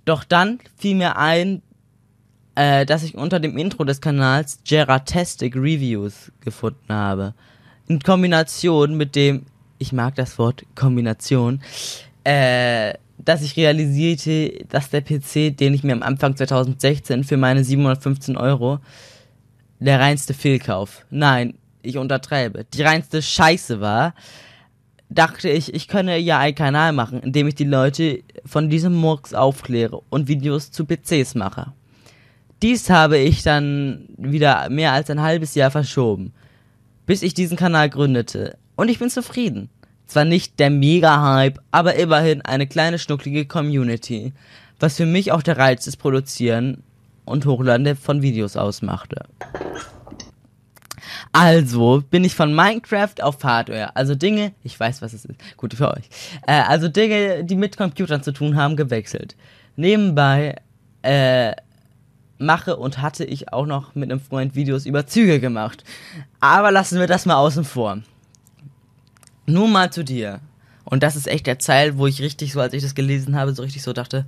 [0.04, 1.62] Doch dann fiel mir ein,
[2.54, 7.34] äh, dass ich unter dem Intro des Kanals Geratastic Reviews gefunden habe.
[7.88, 9.46] In Kombination mit dem
[9.78, 11.60] ich mag das Wort Kombination,
[12.24, 17.64] äh, dass ich realisierte, dass der PC, den ich mir am Anfang 2016 für meine
[17.64, 18.78] 715 Euro,
[19.80, 24.14] der reinste Fehlkauf, nein, ich untertreibe, die reinste Scheiße war,
[25.08, 28.94] dachte ich, ich könne ja einen Kanal machen, in dem ich die Leute von diesem
[28.94, 31.72] Murks aufkläre und Videos zu PCs mache.
[32.62, 36.32] Dies habe ich dann wieder mehr als ein halbes Jahr verschoben,
[37.06, 39.68] bis ich diesen Kanal gründete und ich bin zufrieden.
[40.06, 44.32] Zwar nicht der Mega-Hype, aber immerhin eine kleine schnucklige Community,
[44.78, 46.84] was für mich auch der Reiz des Produzieren
[47.24, 49.24] und Hochladen von Videos ausmachte.
[51.32, 55.74] Also bin ich von Minecraft auf Hardware, also Dinge, ich weiß, was es ist, gut
[55.74, 56.08] für euch,
[56.46, 59.34] äh, also Dinge, die mit Computern zu tun haben, gewechselt.
[59.74, 60.54] Nebenbei
[61.02, 61.52] äh,
[62.38, 65.82] mache und hatte ich auch noch mit einem Freund Videos über Züge gemacht.
[66.38, 67.98] Aber lassen wir das mal außen vor.
[69.48, 70.40] Nur mal zu dir.
[70.84, 73.54] Und das ist echt der Zeil, wo ich richtig so, als ich das gelesen habe,
[73.54, 74.26] so richtig so dachte,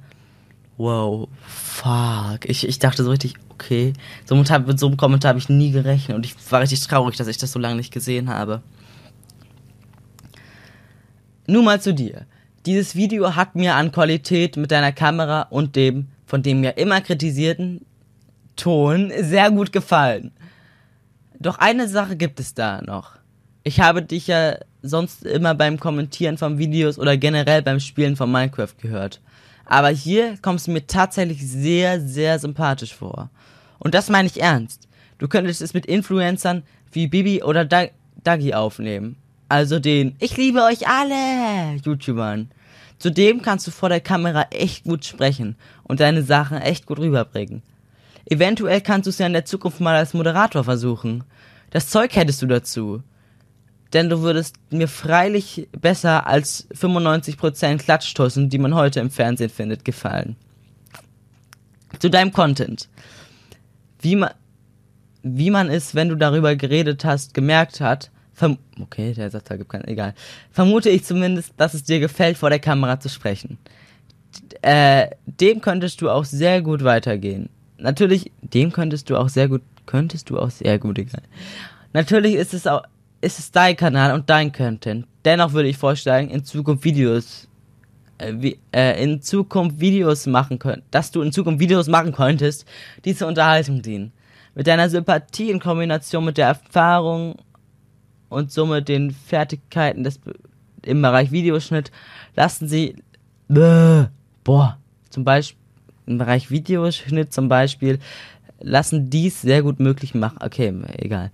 [0.79, 2.49] wow, fuck.
[2.49, 3.93] Ich, ich dachte so richtig, okay.
[4.25, 7.17] Somit hab, mit so einem Kommentar habe ich nie gerechnet und ich war richtig traurig,
[7.17, 8.63] dass ich das so lange nicht gesehen habe.
[11.47, 12.27] Nun mal zu dir.
[12.65, 17.01] Dieses Video hat mir an Qualität mit deiner Kamera und dem von dem mir immer
[17.01, 17.85] kritisierten
[18.57, 20.33] Ton sehr gut gefallen.
[21.39, 23.17] Doch eine Sache gibt es da noch.
[23.65, 28.31] Ich habe dich ja sonst immer beim Kommentieren von Videos oder generell beim Spielen von
[28.31, 29.21] Minecraft gehört.
[29.67, 33.31] Aber hier kommst du mir tatsächlich sehr, sehr sympathisch vor.
[33.79, 34.89] Und das meine ich ernst.
[35.19, 36.63] Du könntest es mit Influencern
[36.93, 39.17] wie Bibi oder Dagi aufnehmen.
[39.49, 42.51] Also den Ich liebe euch alle YouTubern.
[42.99, 47.63] Zudem kannst du vor der Kamera echt gut sprechen und deine Sachen echt gut rüberbringen.
[48.27, 51.25] Eventuell kannst du es ja in der Zukunft mal als Moderator versuchen.
[51.71, 53.03] Das Zeug hättest du dazu.
[53.93, 59.85] Denn du würdest mir freilich besser als 95% Klatschtussen, die man heute im Fernsehen findet,
[59.85, 60.37] gefallen.
[61.99, 62.89] Zu deinem Content.
[64.01, 64.31] Wie man,
[65.23, 68.11] wie man es, wenn du darüber geredet hast, gemerkt hat,
[68.81, 70.15] okay, der Satz gibt keinen, egal.
[70.51, 73.59] Vermute ich zumindest, dass es dir gefällt, vor der Kamera zu sprechen.
[74.63, 77.51] Äh, dem könntest du auch sehr gut weitergehen
[77.81, 81.23] natürlich, dem könntest du auch sehr gut, könntest du auch sehr gut, egal.
[81.93, 82.83] Natürlich ist es auch,
[83.21, 85.07] ist es dein Kanal und dein Content.
[85.25, 87.49] Dennoch würde ich vorschlagen, in Zukunft Videos,
[88.19, 92.67] äh, wie, äh, in Zukunft Videos machen können, dass du in Zukunft Videos machen könntest,
[93.05, 94.13] die zur Unterhaltung dienen.
[94.55, 97.37] Mit deiner Sympathie in Kombination mit der Erfahrung
[98.29, 100.19] und somit den Fertigkeiten des,
[100.83, 101.91] im Bereich Videoschnitt
[102.37, 102.97] lassen sie,
[103.51, 104.07] äh,
[104.45, 104.79] boah,
[105.11, 105.59] zum Beispiel,
[106.07, 108.01] im Bereich Videoschnitt zum Beispiel
[108.61, 110.39] lassen dies sehr gut möglich machen.
[110.41, 111.31] Okay, egal.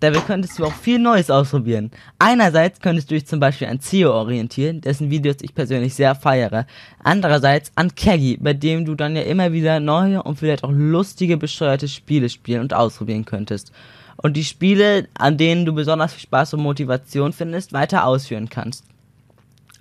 [0.00, 1.90] Dabei könntest du auch viel Neues ausprobieren.
[2.18, 6.66] Einerseits könntest du dich zum Beispiel an Zio orientieren, dessen Videos ich persönlich sehr feiere.
[7.04, 11.36] Andererseits an Keggy, bei dem du dann ja immer wieder neue und vielleicht auch lustige,
[11.36, 13.72] bescheuerte Spiele spielen und ausprobieren könntest.
[14.16, 18.84] Und die Spiele, an denen du besonders viel Spaß und Motivation findest, weiter ausführen kannst.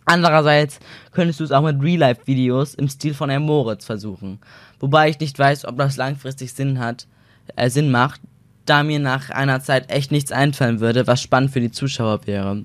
[0.04, 0.80] Andererseits
[1.12, 4.40] könntest du es auch mit Real-Life-Videos im Stil von Herr Moritz versuchen.
[4.80, 7.06] Wobei ich nicht weiß, ob das langfristig Sinn hat,
[7.56, 8.20] äh, Sinn macht,
[8.70, 12.64] da mir nach einer Zeit echt nichts einfallen würde, was spannend für die Zuschauer wäre.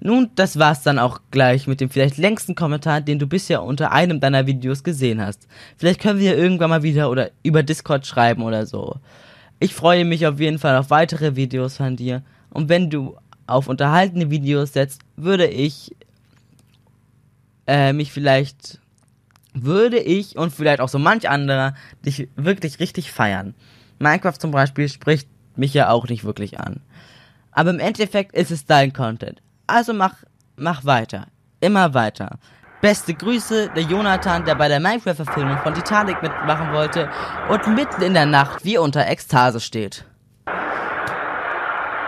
[0.00, 3.92] Nun, das war's dann auch gleich mit dem vielleicht längsten Kommentar, den du bisher unter
[3.92, 5.48] einem deiner Videos gesehen hast.
[5.78, 8.96] Vielleicht können wir irgendwann mal wieder oder über Discord schreiben oder so.
[9.60, 13.68] Ich freue mich auf jeden Fall auf weitere Videos von dir und wenn du auf
[13.68, 15.94] unterhaltene Videos setzt, würde ich
[17.66, 18.80] äh, mich vielleicht
[19.54, 21.74] würde ich und vielleicht auch so manch anderer
[22.04, 23.54] dich wirklich richtig feiern.
[24.04, 26.80] Minecraft zum Beispiel spricht mich ja auch nicht wirklich an.
[27.50, 29.42] Aber im Endeffekt ist es dein Content.
[29.66, 30.14] Also mach,
[30.56, 31.26] mach weiter.
[31.60, 32.38] Immer weiter.
[32.80, 37.08] Beste Grüße, der Jonathan, der bei der Minecraft-Verfilmung von Titanic mitmachen wollte
[37.48, 40.04] und mitten in der Nacht wie unter Ekstase steht.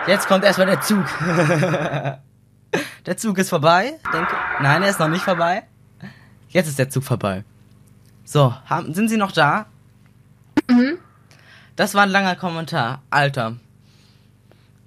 [0.06, 1.04] Jetzt kommt erstmal der Zug.
[3.06, 3.94] Der Zug ist vorbei.
[4.12, 4.34] Denke.
[4.60, 5.62] Nein, er ist noch nicht vorbei.
[6.48, 7.44] Jetzt ist der Zug vorbei.
[8.24, 9.66] So, haben, sind Sie noch da?
[10.68, 10.98] Mhm.
[11.76, 13.02] Das war ein langer Kommentar.
[13.10, 13.56] Alter.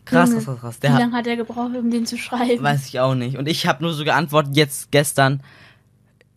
[0.06, 0.80] Krass, krass, krass, krass.
[0.80, 2.63] Der Wie lange hat er gebraucht, um den zu schreiben?
[2.63, 3.38] Weiß ich auch nicht.
[3.38, 5.41] Und ich habe nur so geantwortet jetzt gestern.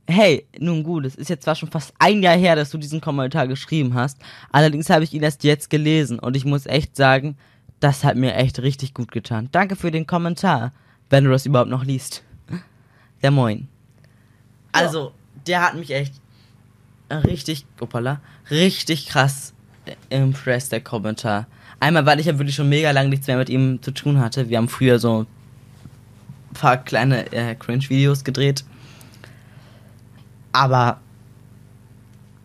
[0.07, 3.01] Hey, nun gut, es ist jetzt zwar schon fast ein Jahr her, dass du diesen
[3.01, 4.19] Kommentar geschrieben hast.
[4.51, 7.37] Allerdings habe ich ihn erst jetzt gelesen und ich muss echt sagen,
[7.81, 9.49] das hat mir echt richtig gut getan.
[9.53, 10.73] Danke für den Kommentar
[11.13, 12.25] wenn du das überhaupt noch liest.
[13.23, 13.69] Der Moin.
[14.73, 15.13] Also,
[15.47, 16.15] der hat mich echt
[17.11, 19.53] richtig, opala, richtig krass
[20.11, 21.47] impressed, der Kommentar.
[21.81, 24.49] Einmal, weil ich ja wirklich schon mega lange nichts mehr mit ihm zu tun hatte.
[24.49, 25.27] Wir haben früher so ein
[26.55, 28.65] paar kleine äh, Cringe-Videos gedreht.
[30.53, 31.01] Aber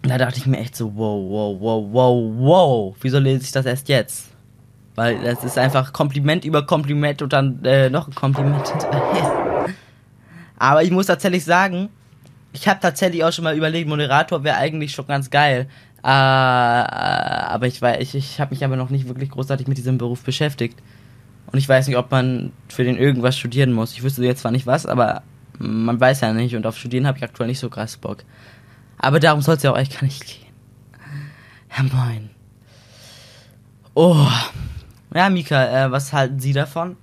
[0.02, 2.96] da dachte ich mir echt so, wow, wow, wow, wow, wow.
[3.02, 4.30] Wieso lese ich das erst jetzt?
[4.96, 8.74] Weil das ist einfach Kompliment über Kompliment und dann äh, noch ein Kompliment.
[10.58, 11.90] Aber ich muss tatsächlich sagen,
[12.54, 15.68] ich habe tatsächlich auch schon mal überlegt, Moderator wäre eigentlich schon ganz geil.
[16.08, 19.98] Äh, aber ich weiß, ich, ich habe mich aber noch nicht wirklich großartig mit diesem
[19.98, 20.80] Beruf beschäftigt.
[21.52, 23.92] Und ich weiß nicht, ob man für den irgendwas studieren muss.
[23.92, 25.24] Ich wüsste jetzt zwar nicht was, aber
[25.60, 26.56] man weiß ja nicht.
[26.56, 28.20] Und auf Studieren habe ich aktuell nicht so krass Bock.
[28.98, 30.48] Aber darum soll es ja auch echt gar nicht gehen.
[31.76, 32.30] Ja, moin.
[33.94, 34.28] Oh.
[35.14, 36.96] Ja, Mika, äh, was halten Sie davon?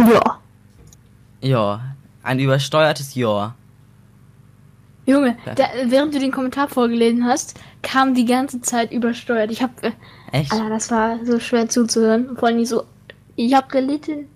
[0.00, 0.38] Ja.
[1.42, 3.54] Ja, ein übersteuertes Ja.
[5.04, 9.50] Junge, da, während du den Kommentar vorgelesen hast, kam die ganze Zeit übersteuert.
[9.50, 9.82] Ich hab.
[9.82, 9.90] Äh,
[10.30, 10.52] Echt?
[10.52, 12.36] Alter, das war so schwer zuzuhören.
[12.36, 12.84] Vor allem so.
[13.34, 14.28] Ich hab gelitten.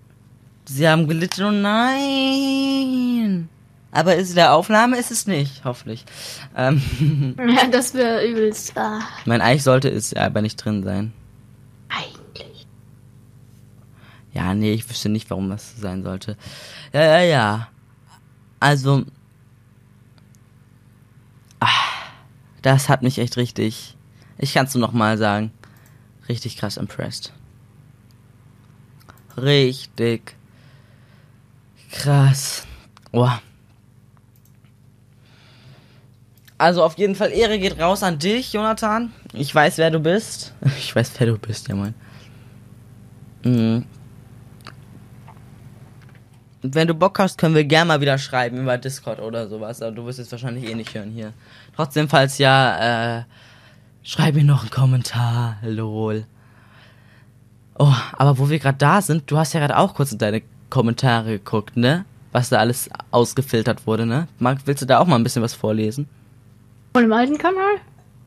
[0.65, 3.47] Sie haben gelitten, oh nein.
[3.91, 6.03] Aber ist der Aufnahme ist es nicht, hoffentlich.
[6.55, 6.81] Ähm,
[7.39, 8.77] Ja, das wäre übelst.
[8.77, 11.13] Ah, ich meine, eigentlich sollte es aber nicht drin sein.
[11.89, 12.67] eigentlich.
[14.33, 16.35] Ja, nee, ich wüsste nicht, warum das sein sollte.
[16.91, 17.67] Ja, ja, ja.
[18.59, 19.03] Also.
[21.59, 21.67] Ah,
[22.67, 23.95] das hat mich echt richtig.
[24.37, 25.51] Ich kann's nur noch mal sagen.
[26.27, 27.31] Richtig krass impressed.
[29.37, 30.35] Richtig
[31.89, 32.67] krass.
[33.13, 33.29] Oh.
[36.57, 39.13] Also auf jeden Fall Ehre geht raus an dich, Jonathan.
[39.31, 40.53] Ich weiß, wer du bist.
[40.77, 41.93] Ich weiß, wer du bist, ja moin.
[43.45, 43.85] Mhm.
[46.73, 49.81] Wenn du Bock hast, können wir gerne mal wieder schreiben über Discord oder sowas.
[49.81, 51.33] Aber du wirst es wahrscheinlich eh nicht hören hier.
[51.75, 53.23] Trotzdem, falls ja, äh,
[54.03, 55.57] schreib mir noch einen Kommentar.
[55.63, 56.25] Lol.
[57.79, 60.41] Oh, aber wo wir gerade da sind, du hast ja gerade auch kurz in deine
[60.69, 62.05] Kommentare geguckt, ne?
[62.31, 64.27] Was da alles ausgefiltert wurde, ne?
[64.39, 66.07] Marc, willst du da auch mal ein bisschen was vorlesen?
[66.93, 67.75] Von dem alten Kanal?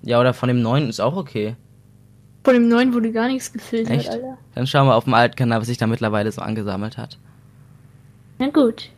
[0.03, 1.57] Ja, oder von dem neuen ist auch okay.
[2.45, 4.09] Von dem neuen wurde gar nichts gefiltert, Echt?
[4.09, 4.39] Alter.
[4.55, 7.19] Dann schauen wir auf dem alten Kanal, was sich da mittlerweile so angesammelt hat.
[8.41, 8.89] Na gut.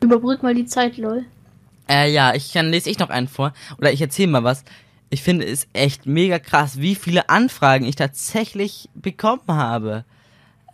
[0.00, 1.26] Überbrück mal die Zeit, lol.
[1.90, 3.52] Äh, ja, ich kann lese ich noch einen vor.
[3.76, 4.64] Oder ich erzähle mal was.
[5.10, 10.06] Ich finde es echt mega krass, wie viele Anfragen ich tatsächlich bekommen habe.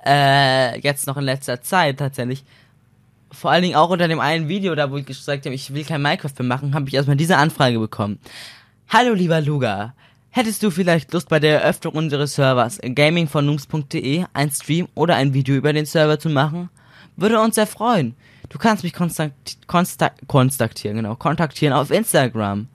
[0.07, 2.45] Äh, jetzt noch in letzter Zeit tatsächlich.
[3.33, 5.85] Vor allen Dingen auch unter dem einen Video, da wo ich gesagt habe, ich will
[5.85, 8.21] kein Minecraft mehr machen, habe ich erstmal diese Anfrage bekommen.
[8.89, 9.95] Hallo lieber Luga,
[10.39, 15.57] hättest du vielleicht Lust bei der Eröffnung unseres Servers gamingvonnoobs.de ein Stream oder ein Video
[15.57, 16.71] über den Server zu machen?
[17.17, 18.15] Würde uns sehr freuen.
[18.49, 22.69] Du kannst mich kontaktieren, genau, kontaktieren auf Instagram.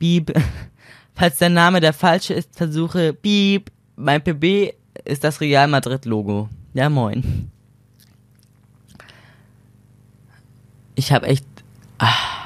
[0.00, 0.34] Beep.
[1.14, 3.70] Falls der Name der falsche ist, versuche Beep.
[3.94, 6.48] Mein PB ist das Real Madrid Logo.
[6.72, 7.52] Ja, moin.
[10.96, 11.46] Ich habe echt.
[11.98, 12.43] Ah,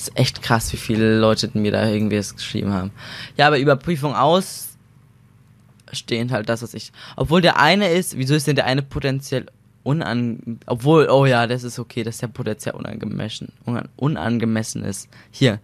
[0.00, 2.90] ist echt krass, wie viele Leute mir da irgendwie das geschrieben haben.
[3.36, 4.70] Ja, aber Überprüfung aus
[5.92, 6.92] stehend halt das, was ich.
[7.16, 9.46] Obwohl der eine ist, wieso ist denn der eine potenziell
[9.82, 10.58] unan.
[10.66, 15.08] Obwohl, oh ja, das ist okay, dass der potenziell unangemessen, unan, unangemessen ist.
[15.30, 15.60] Hier.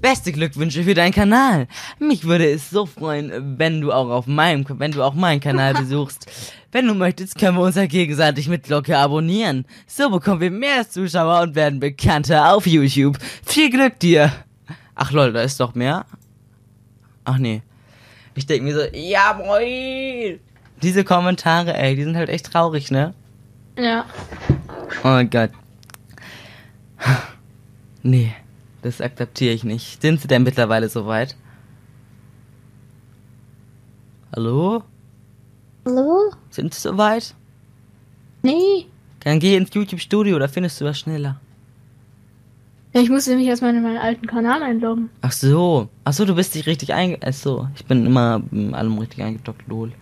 [0.00, 1.66] Beste Glückwünsche für deinen Kanal.
[1.98, 5.74] Mich würde es so freuen, wenn du auch auf meinem, wenn du auch meinen Kanal
[5.78, 6.30] besuchst.
[6.70, 9.64] Wenn du möchtest, können wir uns ja gegenseitig mit Glocke abonnieren.
[9.86, 13.18] So bekommen wir mehr Zuschauer und werden bekannter auf YouTube.
[13.44, 14.32] Viel Glück dir.
[14.94, 16.04] Ach lol, da ist doch mehr.
[17.24, 17.62] Ach nee.
[18.34, 20.38] Ich denke mir so, ja moin.
[20.82, 23.14] Diese Kommentare, ey, die sind halt echt traurig, ne?
[23.78, 24.04] Ja.
[25.04, 25.50] Oh mein Gott.
[28.02, 28.34] Nee,
[28.82, 30.02] das akzeptiere ich nicht.
[30.02, 31.36] Sind sie denn mittlerweile soweit?
[34.34, 34.82] Hallo?
[35.86, 36.32] Hallo?
[36.50, 37.34] Sind sie soweit?
[38.42, 38.86] Nee.
[39.20, 41.40] Dann geh ins YouTube-Studio, da findest du was schneller.
[42.94, 45.10] Ja, ich musste mich erstmal in meinen alten Kanal einloggen.
[45.20, 45.88] Ach so.
[46.04, 47.18] Ach so, du bist nicht richtig einge...
[47.24, 49.92] Ach so, ich bin immer in allem richtig eingedockt, lol.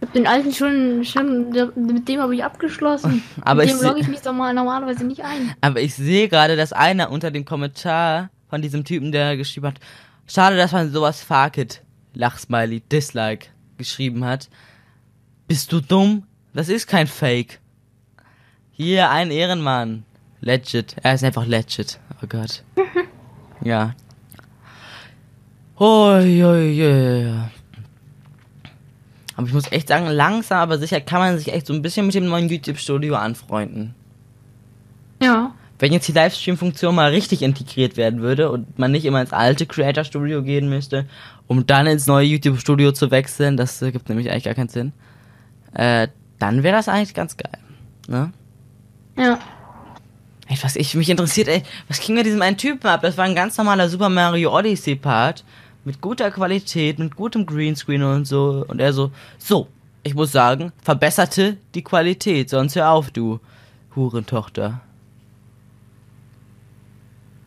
[0.00, 3.22] Ich hab den alten schon, schon mit dem habe ich abgeschlossen.
[3.42, 5.54] Aber mit ich dem logge ich mich doch mal normalerweise nicht ein.
[5.60, 9.80] Aber ich sehe gerade, dass einer unter dem Kommentar von diesem Typen, der geschrieben hat,
[10.26, 11.82] schade, dass man sowas faket,
[12.14, 14.48] Lachsmiley, Dislike, geschrieben hat.
[15.46, 16.24] Bist du dumm?
[16.54, 17.60] Das ist kein Fake.
[18.70, 20.04] Hier, ein Ehrenmann.
[20.40, 20.96] Legit.
[21.02, 21.98] Er ist einfach legit.
[22.22, 22.64] Oh Gott.
[23.62, 23.94] ja.
[25.76, 27.50] Oh, ja, ja.
[29.40, 32.04] Aber ich muss echt sagen, langsam, aber sicher kann man sich echt so ein bisschen
[32.04, 33.94] mit dem neuen YouTube-Studio anfreunden
[35.22, 35.54] Ja.
[35.78, 39.64] wenn jetzt die Livestream-Funktion mal richtig integriert werden würde und man nicht immer ins alte
[39.64, 41.06] Creator Studio gehen müsste,
[41.46, 44.68] um dann ins neue YouTube Studio zu wechseln, das äh, gibt nämlich eigentlich gar keinen
[44.68, 44.92] Sinn,
[45.72, 47.58] äh, dann wäre das eigentlich ganz geil.
[48.08, 48.32] Ne?
[49.16, 49.38] Ja.
[50.48, 53.00] Ey, was ich mich interessiert, ey, was ging mit diesem einen Typen ab?
[53.00, 55.44] Das war ein ganz normaler Super Mario Odyssey Part
[55.84, 58.64] mit guter Qualität, mit gutem Greenscreen und so.
[58.68, 59.68] Und er so, so,
[60.02, 63.40] ich muss sagen, verbesserte die Qualität, sonst hör auf, du
[63.94, 64.80] Hurentochter.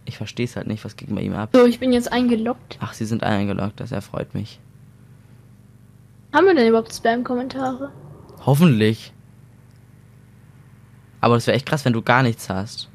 [0.06, 1.50] Ich versteh's halt nicht, was ging bei ihm ab.
[1.54, 2.78] So, ich bin jetzt eingeloggt.
[2.82, 4.60] Ach, sie sind eingeloggt, das erfreut mich.
[6.34, 7.92] Haben wir denn überhaupt Spam-Kommentare?
[8.46, 9.14] Hoffentlich.
[11.22, 12.90] Aber das wäre echt krass, wenn du gar nichts hast.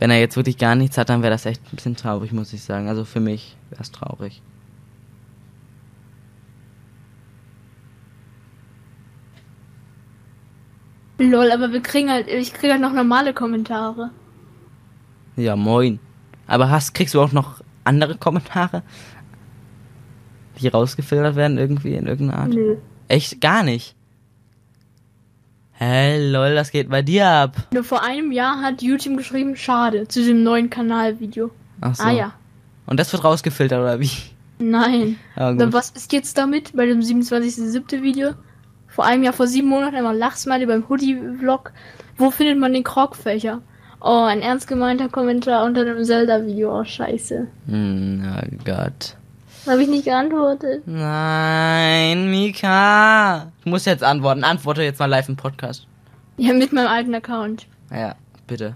[0.00, 2.54] Wenn er jetzt wirklich gar nichts hat, dann wäre das echt ein bisschen traurig, muss
[2.54, 2.88] ich sagen.
[2.88, 4.40] Also für mich wäre es traurig.
[11.18, 14.10] Lol, aber wir kriegen halt, ich kriege halt noch normale Kommentare.
[15.36, 16.00] Ja, moin.
[16.46, 18.82] Aber hast, kriegst du auch noch andere Kommentare,
[20.58, 22.54] die rausgefiltert werden irgendwie in irgendeiner Art?
[22.54, 22.76] Nö.
[23.08, 23.94] Echt gar nicht.
[25.82, 27.56] Hä, lol, das geht bei dir ab.
[27.72, 31.50] Nur vor einem Jahr hat YouTube geschrieben, schade, zu dem neuen Kanalvideo.
[31.80, 32.02] Ach so.
[32.02, 32.32] Ah ja.
[32.84, 34.10] Und das wird rausgefiltert oder wie?
[34.58, 35.16] Nein.
[35.36, 38.02] Ja, Dann was ist jetzt damit bei dem 27.07.
[38.02, 38.32] Video?
[38.88, 41.72] Vor einem Jahr, vor sieben Monaten einmal Lachsmiley beim Hoodie-Vlog.
[42.18, 43.62] Wo findet man den Krogfächer?
[44.02, 46.78] Oh, ein ernst gemeinter Kommentar unter dem Zelda-Video.
[46.78, 47.46] Oh, scheiße.
[47.68, 49.16] Hm, oh Gott.
[49.66, 50.82] Habe ich nicht geantwortet.
[50.86, 53.52] Nein, Mika.
[53.64, 54.42] Du musst jetzt antworten.
[54.44, 55.86] Antworte jetzt mal live im Podcast.
[56.38, 57.66] Ja, mit meinem alten Account.
[57.92, 58.14] Ja,
[58.46, 58.74] bitte.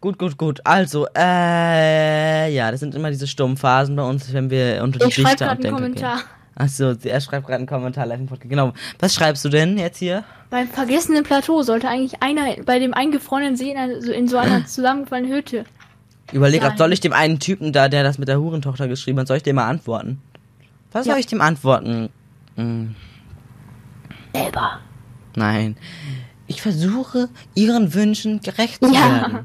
[0.00, 0.60] Gut, gut, gut.
[0.64, 5.08] Also, äh, ja, das sind immer diese stummen Phasen bei uns, wenn wir unter die
[5.10, 6.16] Ich Dichter gerade und einen Denker Kommentar.
[6.16, 6.26] gehen.
[6.56, 8.50] Achso, er schreibt gerade einen Kommentar live im Podcast.
[8.50, 8.72] Genau.
[8.98, 10.24] Was schreibst du denn jetzt hier?
[10.50, 14.36] Beim vergessenen Plateau sollte eigentlich einer bei dem eingefrorenen See in, einer- so- in so
[14.38, 15.64] einer zusammengefallenen Hütte.
[16.32, 16.76] Überleg Nein.
[16.76, 19.42] soll ich dem einen Typen da, der das mit der Hurentochter geschrieben hat, soll ich
[19.42, 20.20] dem mal antworten?
[20.92, 21.12] Was Ja.
[21.12, 22.08] soll ich dem antworten?
[22.56, 22.94] Hm,
[24.34, 24.80] Selber.
[25.36, 25.76] nein.
[26.46, 29.00] Ich versuche, ihren Wünschen gerecht zu Ja.
[29.22, 29.38] werden.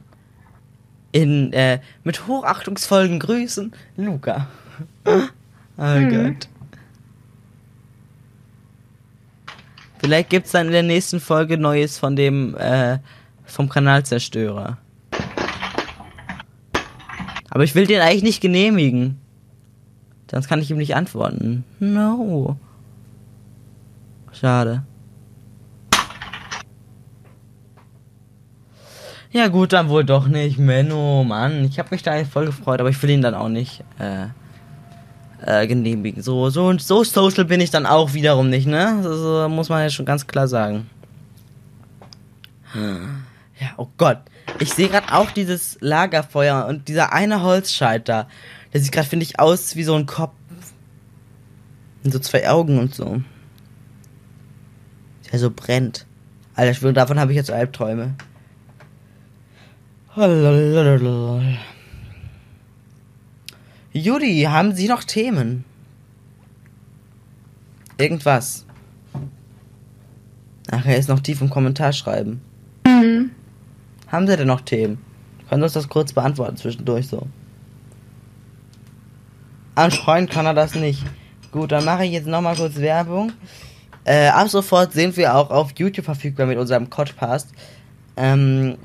[1.12, 4.48] In, äh, mit hochachtungsvollen Grüßen, Luca.
[5.06, 5.22] oh
[5.78, 6.48] Gott.
[10.00, 13.00] Vielleicht gibt's dann in der nächsten Folge Neues von dem, äh,
[13.46, 14.78] vom Kanalzerstörer.
[17.56, 19.18] Aber ich will den eigentlich nicht genehmigen.
[20.30, 21.64] Sonst kann ich ihm nicht antworten.
[21.80, 22.58] No.
[24.34, 24.84] Schade.
[29.32, 30.60] Ja gut, dann wohl doch nicht.
[30.60, 31.64] Menno, Mann.
[31.64, 34.26] Ich habe mich da voll gefreut, aber ich will ihn dann auch nicht äh,
[35.46, 36.22] äh, genehmigen.
[36.22, 39.00] So, so, so social bin ich dann auch wiederum nicht, ne?
[39.02, 40.90] So, so muss man ja schon ganz klar sagen.
[42.74, 44.18] Ja, oh Gott.
[44.60, 48.28] Ich sehe gerade auch dieses Lagerfeuer und dieser eine Holzscheit da.
[48.74, 50.34] Der sieht gerade, finde ich, aus wie so ein Kopf.
[52.04, 53.22] Und so zwei Augen und so.
[55.32, 56.06] Der so brennt.
[56.56, 58.16] Alter, ich schwöre, davon habe ich jetzt Albträume.
[63.92, 65.66] Judy, haben Sie noch Themen?
[67.98, 68.66] Irgendwas.
[70.72, 72.42] Ach, er ist noch tief im Kommentar schreiben.
[74.16, 74.98] Haben Sie denn noch Themen?
[75.50, 77.28] Können Sie uns das kurz beantworten zwischendurch so?
[79.76, 81.04] Anscheinend kann er das nicht.
[81.52, 83.34] Gut, dann mache ich jetzt nochmal kurz Werbung.
[84.06, 87.50] Äh, ab sofort sind wir auch auf YouTube verfügbar mit unserem Podcast.
[88.16, 88.78] Ähm,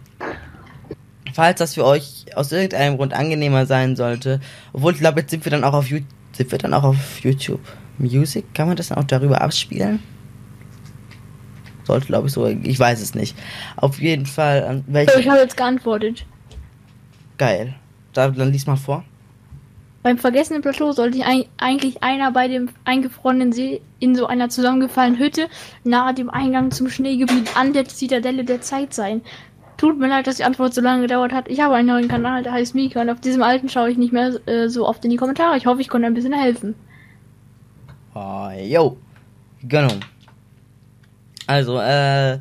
[1.32, 4.40] falls das für euch aus irgendeinem Grund angenehmer sein sollte,
[4.72, 7.20] obwohl ich glaube, jetzt sind wir dann auch auf YouTube, sind wir dann auch auf
[7.20, 7.60] YouTube
[7.98, 8.52] Music?
[8.52, 10.02] Kann man das dann auch darüber abspielen?
[11.90, 12.46] Sollte, glaube ich, so.
[12.46, 13.36] Ich weiß es nicht.
[13.76, 14.84] Auf jeden Fall.
[14.94, 16.24] Ich habe jetzt geantwortet.
[17.36, 17.74] Geil.
[18.12, 19.02] Da, dann lies mal vor.
[20.04, 24.48] Beim vergessenen Plateau sollte ich eig- eigentlich einer bei dem eingefrorenen See in so einer
[24.48, 25.48] zusammengefallenen Hütte
[25.82, 29.20] nahe dem Eingang zum Schneegebiet an der Zitadelle der Zeit sein.
[29.76, 31.48] Tut mir leid, dass die Antwort so lange gedauert hat.
[31.48, 34.12] Ich habe einen neuen Kanal, der heißt Mika und auf diesem alten schaue ich nicht
[34.12, 35.56] mehr äh, so oft in die Kommentare.
[35.56, 36.76] Ich hoffe, ich konnte ein bisschen helfen.
[38.14, 38.96] Oh, yo.
[39.68, 40.00] Gönnung.
[41.50, 42.38] Also, äh.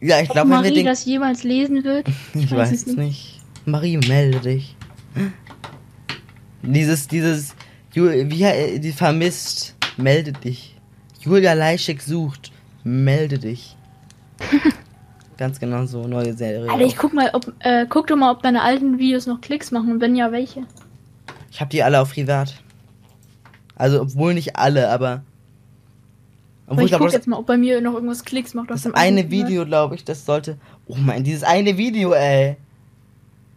[0.00, 0.86] Ja, ich glaube, wenn wir Marie den.
[0.86, 2.06] das jemals lesen wird?
[2.34, 3.40] Ich weiß es nicht.
[3.66, 4.74] Marie, melde dich.
[6.62, 7.54] Dieses, dieses.
[7.92, 9.76] Wie, die vermisst.
[9.98, 10.74] Melde dich.
[11.20, 12.50] Julia Leischek sucht.
[12.82, 13.76] Melde dich.
[15.36, 16.70] Ganz genau so, neue Serie.
[16.70, 19.70] Alter, ich guck mal, ob, äh, guck doch mal, ob deine alten Videos noch Klicks
[19.70, 20.62] machen und wenn ja, welche.
[21.50, 22.54] Ich habe die alle auf privat.
[23.76, 25.24] Also, obwohl nicht alle, aber.
[26.66, 28.70] Obwohl ich glaube, guck das, jetzt mal, ob bei mir noch irgendwas Klicks macht.
[28.70, 29.30] das dem eine.
[29.30, 30.56] Video, glaube ich, das sollte.
[30.86, 32.56] Oh mein, dieses eine Video, ey.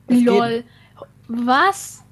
[0.07, 0.63] Geht- Lol.
[1.27, 2.03] Was?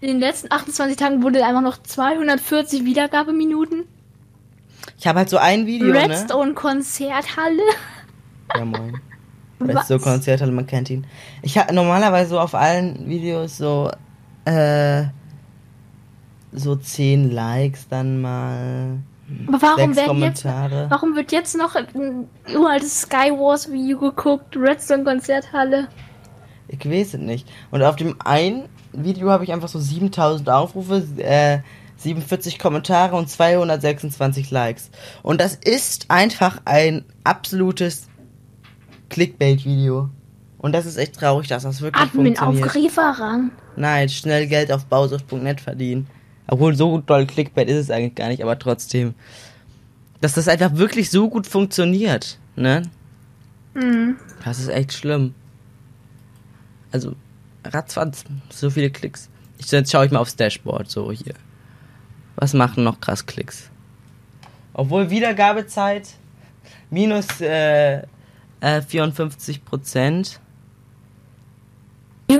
[0.00, 3.84] In den letzten 28 Tagen wurde einfach noch 240 Wiedergabeminuten.
[4.98, 5.94] Ich habe halt so ein Video, ne?
[6.08, 7.62] Redstone Konzerthalle.
[8.54, 9.00] Ja, moin.
[9.60, 11.06] Redstone Konzert, man kennt ihn.
[11.42, 13.90] Ich habe normalerweise so auf allen Videos so,
[14.44, 15.04] äh,
[16.52, 18.98] so 10 Likes dann mal.
[19.48, 24.56] Aber warum werden jetzt, warum wird jetzt noch ein uraltes Skywars Video geguckt?
[24.56, 25.88] Redstone Konzerthalle.
[26.68, 27.48] Ich weiß es nicht.
[27.70, 31.58] Und auf dem einen Video habe ich einfach so 7000 Aufrufe, äh,
[31.96, 34.90] 47 Kommentare und 226 Likes.
[35.22, 38.08] Und das ist einfach ein absolutes
[39.08, 40.10] Clickbait-Video.
[40.58, 42.72] Und das ist echt traurig, dass das wirklich Admin auf funktioniert.
[42.72, 43.50] Grieferrang.
[43.76, 46.06] Nein, schnell Geld auf bausucht.net verdienen.
[46.48, 49.14] Obwohl so doll Clickbait ist es eigentlich gar nicht, aber trotzdem.
[50.20, 52.82] Dass das einfach wirklich so gut funktioniert, ne?
[53.74, 54.16] Hm.
[54.44, 55.34] Das ist echt schlimm.
[56.92, 57.14] Also,
[57.64, 59.28] ratzfatz, so viele Klicks.
[59.58, 61.34] Ich, jetzt schaue ich mal aufs Dashboard, so hier.
[62.36, 63.70] Was machen noch krass Klicks?
[64.72, 66.08] Obwohl Wiedergabezeit
[66.90, 68.02] minus äh,
[68.60, 70.40] äh, 54 Prozent.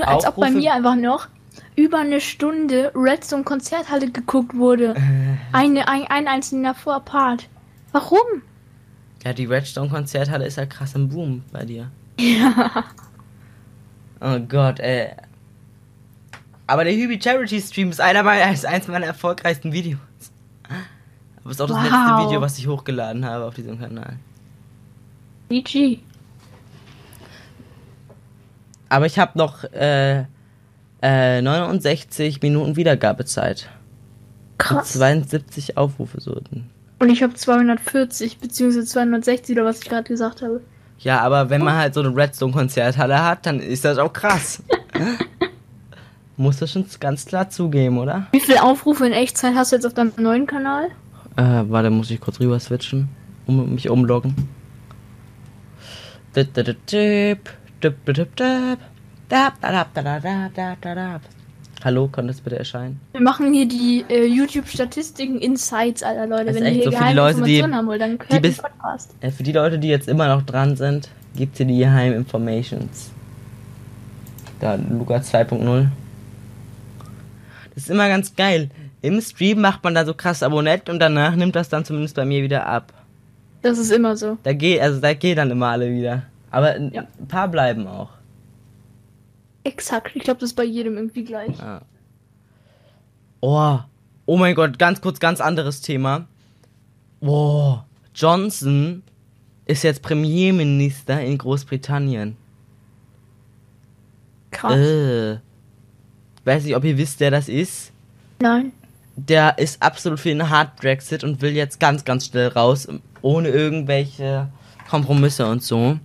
[0.01, 1.27] Als ob bei Aufrufe- mir einfach noch
[1.77, 4.95] über eine Stunde Redstone Konzerthalle geguckt wurde.
[4.95, 5.37] Äh.
[5.53, 7.47] Eine, ein, ein einzelner Vorpart.
[7.93, 8.41] Warum?
[9.23, 11.89] Ja, die Redstone-Konzerthalle ist ja krass im Boom bei dir.
[12.19, 12.83] Ja.
[14.19, 15.11] Oh Gott, ey.
[16.65, 19.99] Aber der Hübi Charity Stream ist einer meiner, ist eins meiner erfolgreichsten Videos.
[21.43, 21.83] Aber ist auch das Wow.
[21.83, 24.17] letzte Video, was ich hochgeladen habe auf diesem Kanal.
[25.49, 25.99] GG.
[28.89, 30.25] Aber ich habe noch äh,
[31.01, 33.69] äh, 69 Minuten Wiedergabezeit.
[34.51, 34.93] Und Krass.
[34.93, 36.39] 72 Aufrufe so.
[36.99, 38.83] Und ich habe 240 bzw.
[38.83, 40.61] 260 oder was ich gerade gesagt habe.
[40.99, 44.63] Ja, aber wenn man halt so eine Redstone-Konzerthalle hat, dann ist das auch krass.
[46.37, 48.27] Muss das schon ganz klar zugeben, oder?
[48.31, 50.89] Wie viele Aufrufe in Echtzeit hast du jetzt auf deinem neuen Kanal?
[51.35, 53.09] Äh, warte, muss ich kurz rüber switchen,
[53.45, 54.35] um mich umloggen.
[56.35, 57.49] Dip, dip, dip,
[57.83, 58.79] dip, dip, dip,
[59.29, 61.19] da, da, da, da, da, da, da.
[61.83, 62.99] Hallo, kann das bitte erscheinen?
[63.11, 66.55] Wir machen hier die äh, YouTube-Statistiken Insights, Alter Leute.
[66.55, 68.55] Wenn ihr hier so die geheime Leute, die- Informationen haben wollt, dann hört die den
[68.57, 69.15] Podcast.
[69.21, 73.11] Äh, für die Leute, die jetzt immer noch dran sind, gibt's hier die Geheim Informations.
[74.59, 75.87] Da, Luca 2.0.
[77.75, 78.69] Das ist immer ganz geil.
[79.03, 82.25] Im Stream macht man da so krass Abonnent und danach nimmt das dann zumindest bei
[82.25, 82.91] mir wieder ab.
[83.61, 84.37] Das ist immer so.
[84.41, 86.23] Da geht, also da gehen dann immer alle wieder.
[86.49, 87.03] Aber Ja.
[87.19, 88.09] ein paar bleiben auch.
[89.67, 90.15] Exakt.
[90.15, 91.57] Ich glaube, das ist bei jedem irgendwie gleich.
[91.57, 91.81] Ja.
[93.41, 93.79] Oh,
[94.25, 96.25] oh mein Gott, ganz kurz, ganz anderes Thema.
[97.19, 97.79] Oh,
[98.15, 99.03] Johnson
[99.65, 102.37] ist jetzt Premierminister in Großbritannien.
[104.51, 104.77] Krass.
[104.77, 105.39] Äh.
[106.45, 107.91] Weiß nicht, ob ihr wisst, wer das ist.
[108.39, 108.71] Nein.
[109.17, 112.87] Der ist absolut für einen Hard Brexit und will jetzt ganz, ganz schnell raus,
[113.21, 114.47] ohne irgendwelche
[114.89, 115.99] Kompromisse und so.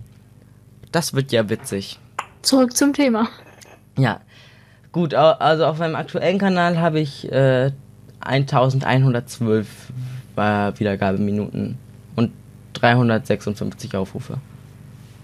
[0.91, 1.97] Das wird ja witzig.
[2.41, 3.29] Zurück zum Thema.
[3.97, 4.21] Ja.
[4.91, 7.71] Gut, also auf meinem aktuellen Kanal habe ich äh,
[8.19, 9.67] 1112
[10.35, 11.77] äh, Wiedergabeminuten
[12.15, 12.31] und
[12.73, 14.37] 356 Aufrufe.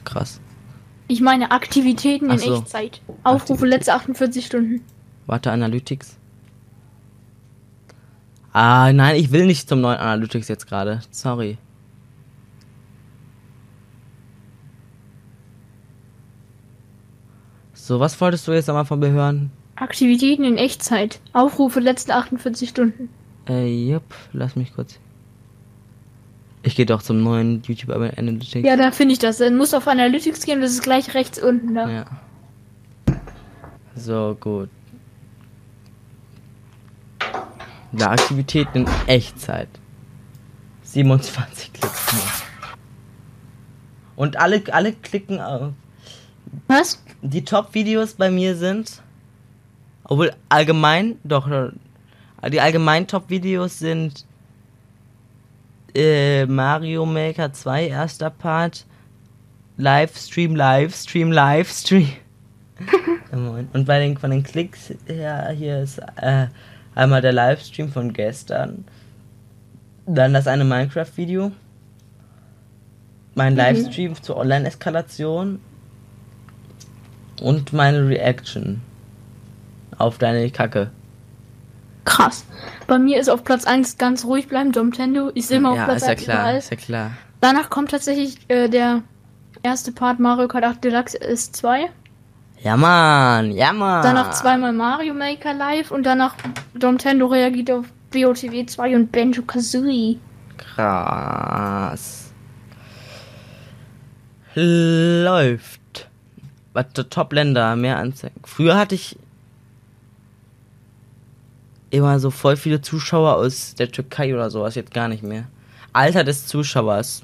[0.05, 0.39] Krass.
[1.07, 2.55] Ich meine Aktivitäten Ach in so.
[2.57, 3.01] Echtzeit.
[3.23, 3.69] Aufrufe Aktivitäten.
[3.69, 4.81] letzte 48 Stunden.
[5.27, 6.17] Warte, Analytics.
[8.51, 11.01] Ah, nein, ich will nicht zum neuen Analytics jetzt gerade.
[11.11, 11.57] Sorry.
[17.89, 19.49] So, was wolltest du jetzt nochmal von mir hören?
[19.75, 21.19] Aktivitäten in Echtzeit.
[21.33, 23.09] Aufrufe letzte 48 Stunden.
[23.47, 24.99] Äh, jupp, lass mich kurz.
[26.61, 28.63] Ich gehe doch zum neuen YouTube Analytics.
[28.63, 29.39] Ja, da finde ich das.
[29.39, 31.89] Dann musst du auf Analytics gehen, das ist gleich rechts unten da.
[31.89, 32.05] Ja.
[33.95, 34.69] So, gut.
[37.93, 39.69] Ja, Aktivitäten in Echtzeit.
[40.83, 42.21] 27 Klicks nur.
[44.15, 45.71] Und alle, alle klicken auf.
[46.67, 47.01] Was?
[47.21, 49.01] Die Top-Videos bei mir sind.
[50.03, 51.49] Obwohl allgemein, doch,
[52.51, 54.25] die allgemein Top-Videos sind
[55.93, 58.85] äh, Mario Maker 2, erster Part,
[59.77, 62.09] Livestream, Livestream, Livestream.
[63.31, 66.47] Und bei den, von den Klicks her, hier ist äh,
[66.95, 68.85] einmal der Livestream von gestern,
[70.05, 71.51] dann das eine Minecraft-Video,
[73.35, 75.59] mein Livestream zur Online-Eskalation
[77.41, 78.81] und meine Reaction
[79.97, 80.91] auf deine Kacke.
[82.05, 82.45] Krass.
[82.87, 84.71] Bei mir ist auf Platz 1 ganz ruhig bleiben.
[84.71, 86.57] Domtendo ist immer auf ja, Platz ist ja 1 klar, überall.
[86.57, 87.11] ist ja klar.
[87.41, 89.03] Danach kommt tatsächlich äh, der
[89.63, 91.89] erste Part Mario Kart 8 Deluxe ist 2.
[92.61, 94.03] Ja, Mann, ja, Mann.
[94.03, 96.35] Danach zweimal Mario Maker live und danach
[96.73, 100.17] Domtendo reagiert auf BOTW 2 und Benjo Kazooie.
[100.57, 102.33] Krass.
[104.55, 105.79] Läuft.
[106.83, 108.39] Top-Länder, mehr Anzeigen.
[108.43, 109.17] Früher hatte ich
[111.89, 115.47] immer so voll viele Zuschauer aus der Türkei oder sowas, jetzt gar nicht mehr.
[115.93, 117.23] Alter des Zuschauers.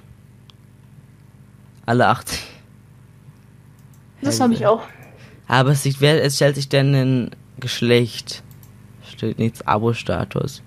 [1.86, 2.40] Alle 80.
[4.22, 4.82] Das habe ich auch.
[5.48, 8.42] Aber es, sieht, wer, es stellt sich denn ein Geschlecht.
[9.08, 10.64] Steht nichts Abo-Status.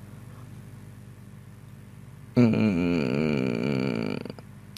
[2.36, 4.16] Mm,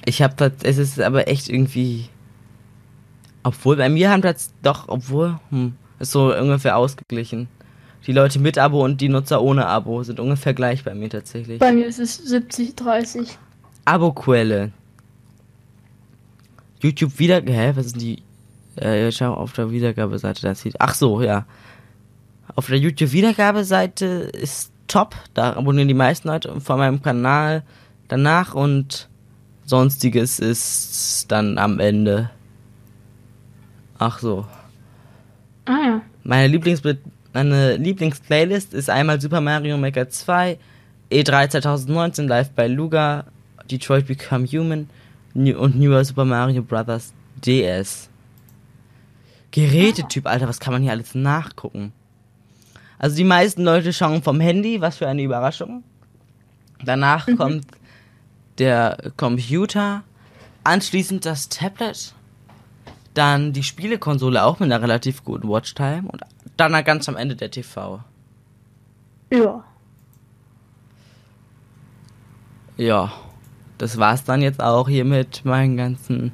[0.07, 2.09] Ich habe das, es ist aber echt irgendwie.
[3.43, 7.49] Obwohl, bei mir haben das doch, obwohl, hm, ist so ungefähr ausgeglichen.
[8.07, 11.59] Die Leute mit Abo und die Nutzer ohne Abo sind ungefähr gleich bei mir tatsächlich.
[11.59, 13.39] Bei mir ist es 70, 30.
[13.85, 14.73] Abo-Quelle.
[16.81, 17.43] YouTube wieder.
[17.43, 18.23] Hä, was ist die?
[18.77, 20.77] Äh, schau auf der Wiedergabeseite, das sieht.
[20.79, 21.45] Ach so, ja.
[22.57, 25.15] Auf der YouTube-Wiedergabeseite ist top.
[25.35, 27.63] Da abonnieren die meisten Leute von meinem Kanal
[28.09, 29.09] danach und
[29.65, 32.31] sonstiges ist dann am Ende.
[34.01, 34.47] Ach so.
[35.67, 36.01] Ah ja.
[36.25, 36.83] Meine Lieblings
[37.33, 40.59] meine Lieblingsplaylist ist einmal Super Mario Maker 2,
[41.13, 43.27] E3 2019 live bei Luga,
[43.71, 44.89] Detroit Become Human
[45.35, 47.13] und Newer Super Mario Bros.
[47.45, 48.09] DS.
[49.53, 51.93] Gerätetyp, Alter, was kann man hier alles nachgucken?
[52.99, 55.85] Also die meisten Leute schauen vom Handy, was für eine Überraschung.
[56.85, 57.37] Danach Mhm.
[57.37, 57.67] kommt
[58.59, 60.03] der Computer,
[60.65, 62.15] anschließend das Tablet,
[63.15, 66.23] dann die Spielekonsole auch mit einer relativ guten Watchtime und
[66.57, 68.01] dann ganz am Ende der TV.
[69.33, 69.65] Ja.
[72.77, 73.13] Ja,
[73.79, 76.33] das war's dann jetzt auch hier mit meinen ganzen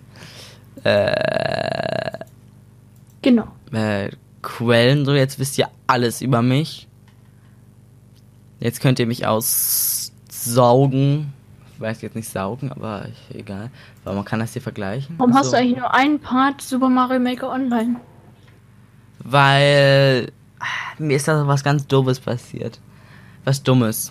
[0.84, 2.18] äh,
[3.22, 3.48] Genau.
[3.72, 4.10] äh,
[4.42, 5.04] Quellen.
[5.04, 6.86] So, jetzt wisst ihr alles über mich.
[8.60, 10.12] Jetzt könnt ihr mich aussaugen.
[11.76, 13.70] Ich weiß jetzt nicht saugen, aber ich, egal.
[14.02, 15.16] Aber man kann das hier vergleichen.
[15.18, 15.52] Warum hast So.
[15.52, 17.96] du eigentlich nur einen Part Super Mario Maker Online?
[19.18, 20.64] Weil ah,
[20.96, 22.80] mir ist da was ganz Dummes passiert.
[23.44, 24.10] Was Dummes.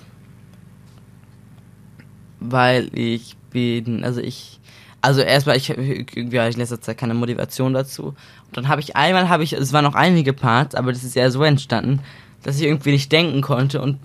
[2.40, 4.60] Weil ich bin, also ich,
[5.02, 8.10] also erstmal, ich irgendwie hatte ich in letzter Zeit keine Motivation dazu.
[8.46, 11.16] Und dann habe ich einmal, habe ich, es waren noch einige Parts, aber das ist
[11.16, 12.02] ja so entstanden,
[12.44, 13.98] dass ich irgendwie nicht denken konnte und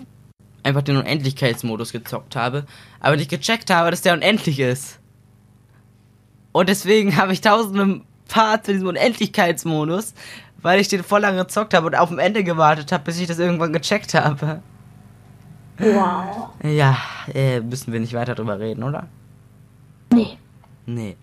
[0.63, 2.65] einfach den Unendlichkeitsmodus gezockt habe,
[2.99, 4.99] aber nicht gecheckt habe, dass der unendlich ist.
[6.51, 10.13] Und deswegen habe ich tausende Parts in diesem Unendlichkeitsmodus,
[10.61, 13.27] weil ich den voll lange gezockt habe und auf dem Ende gewartet habe, bis ich
[13.27, 14.61] das irgendwann gecheckt habe.
[15.79, 16.49] Wow.
[16.63, 16.97] Ja,
[17.33, 19.07] äh, müssen wir nicht weiter drüber reden, oder?
[20.13, 20.37] Nee.
[20.85, 21.17] Nee.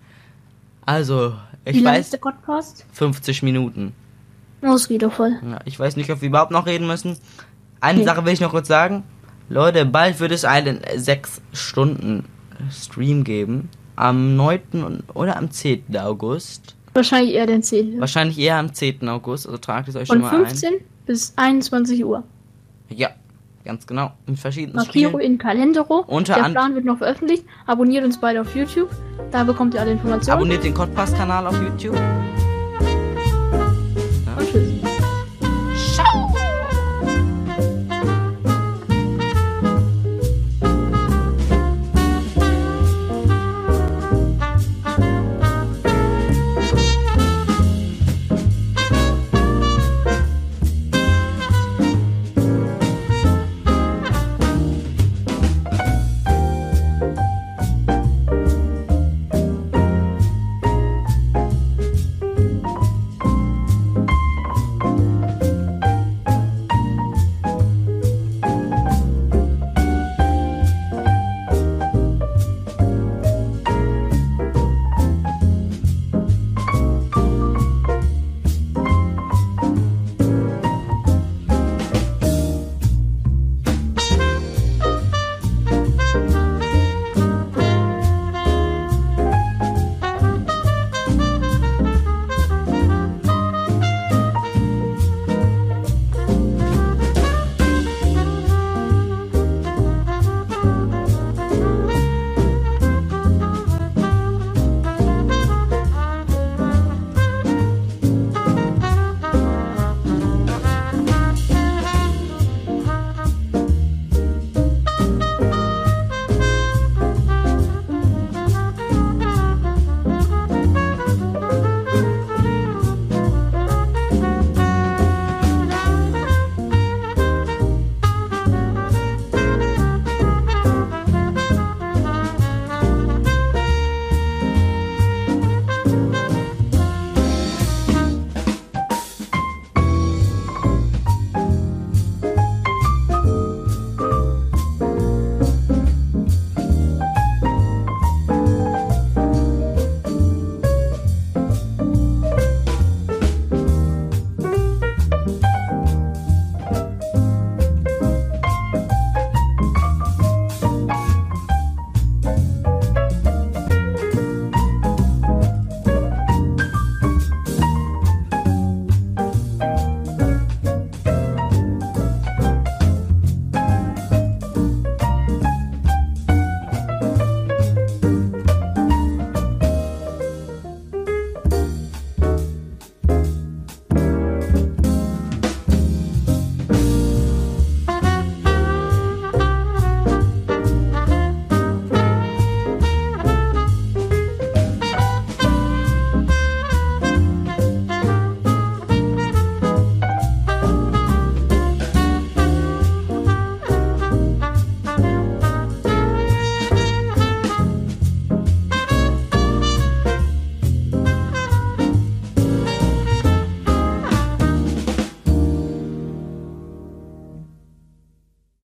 [0.85, 1.35] Also,
[1.65, 2.85] Wie ich lange ist weiß, der Podcast?
[2.93, 3.95] 50 Minuten.
[4.63, 5.39] Oh, es geht doch voll.
[5.49, 7.17] Ja, ich weiß nicht, ob wir überhaupt noch reden müssen.
[7.81, 8.05] Eine Nee.
[8.05, 9.05] Sache will ich noch kurz sagen.
[9.49, 12.25] Leute, bald wird es einen 6 Stunden
[12.71, 13.69] Stream geben.
[13.97, 14.85] Am 9.
[14.85, 15.97] und- oder am 10.
[15.99, 16.75] August.
[16.95, 18.01] Wahrscheinlich eher den 10.
[18.01, 19.09] Wahrscheinlich eher am 10.
[19.09, 20.75] August, also tragt es euch schon Von mal 15
[21.07, 22.23] bis 21 Uhr.
[22.91, 23.09] Ja,
[23.65, 24.13] ganz genau.
[24.27, 25.33] Mit verschiedenen Markierung Spielen.
[25.33, 26.05] in Kalendero.
[26.07, 27.45] Unter der an- Plan wird noch veröffentlicht.
[27.67, 28.91] Abonniert uns beide auf YouTube.
[29.31, 30.37] Da bekommt ihr alle Informationen.
[30.39, 31.97] Abonniert den Codpass-Kanal auf YouTube.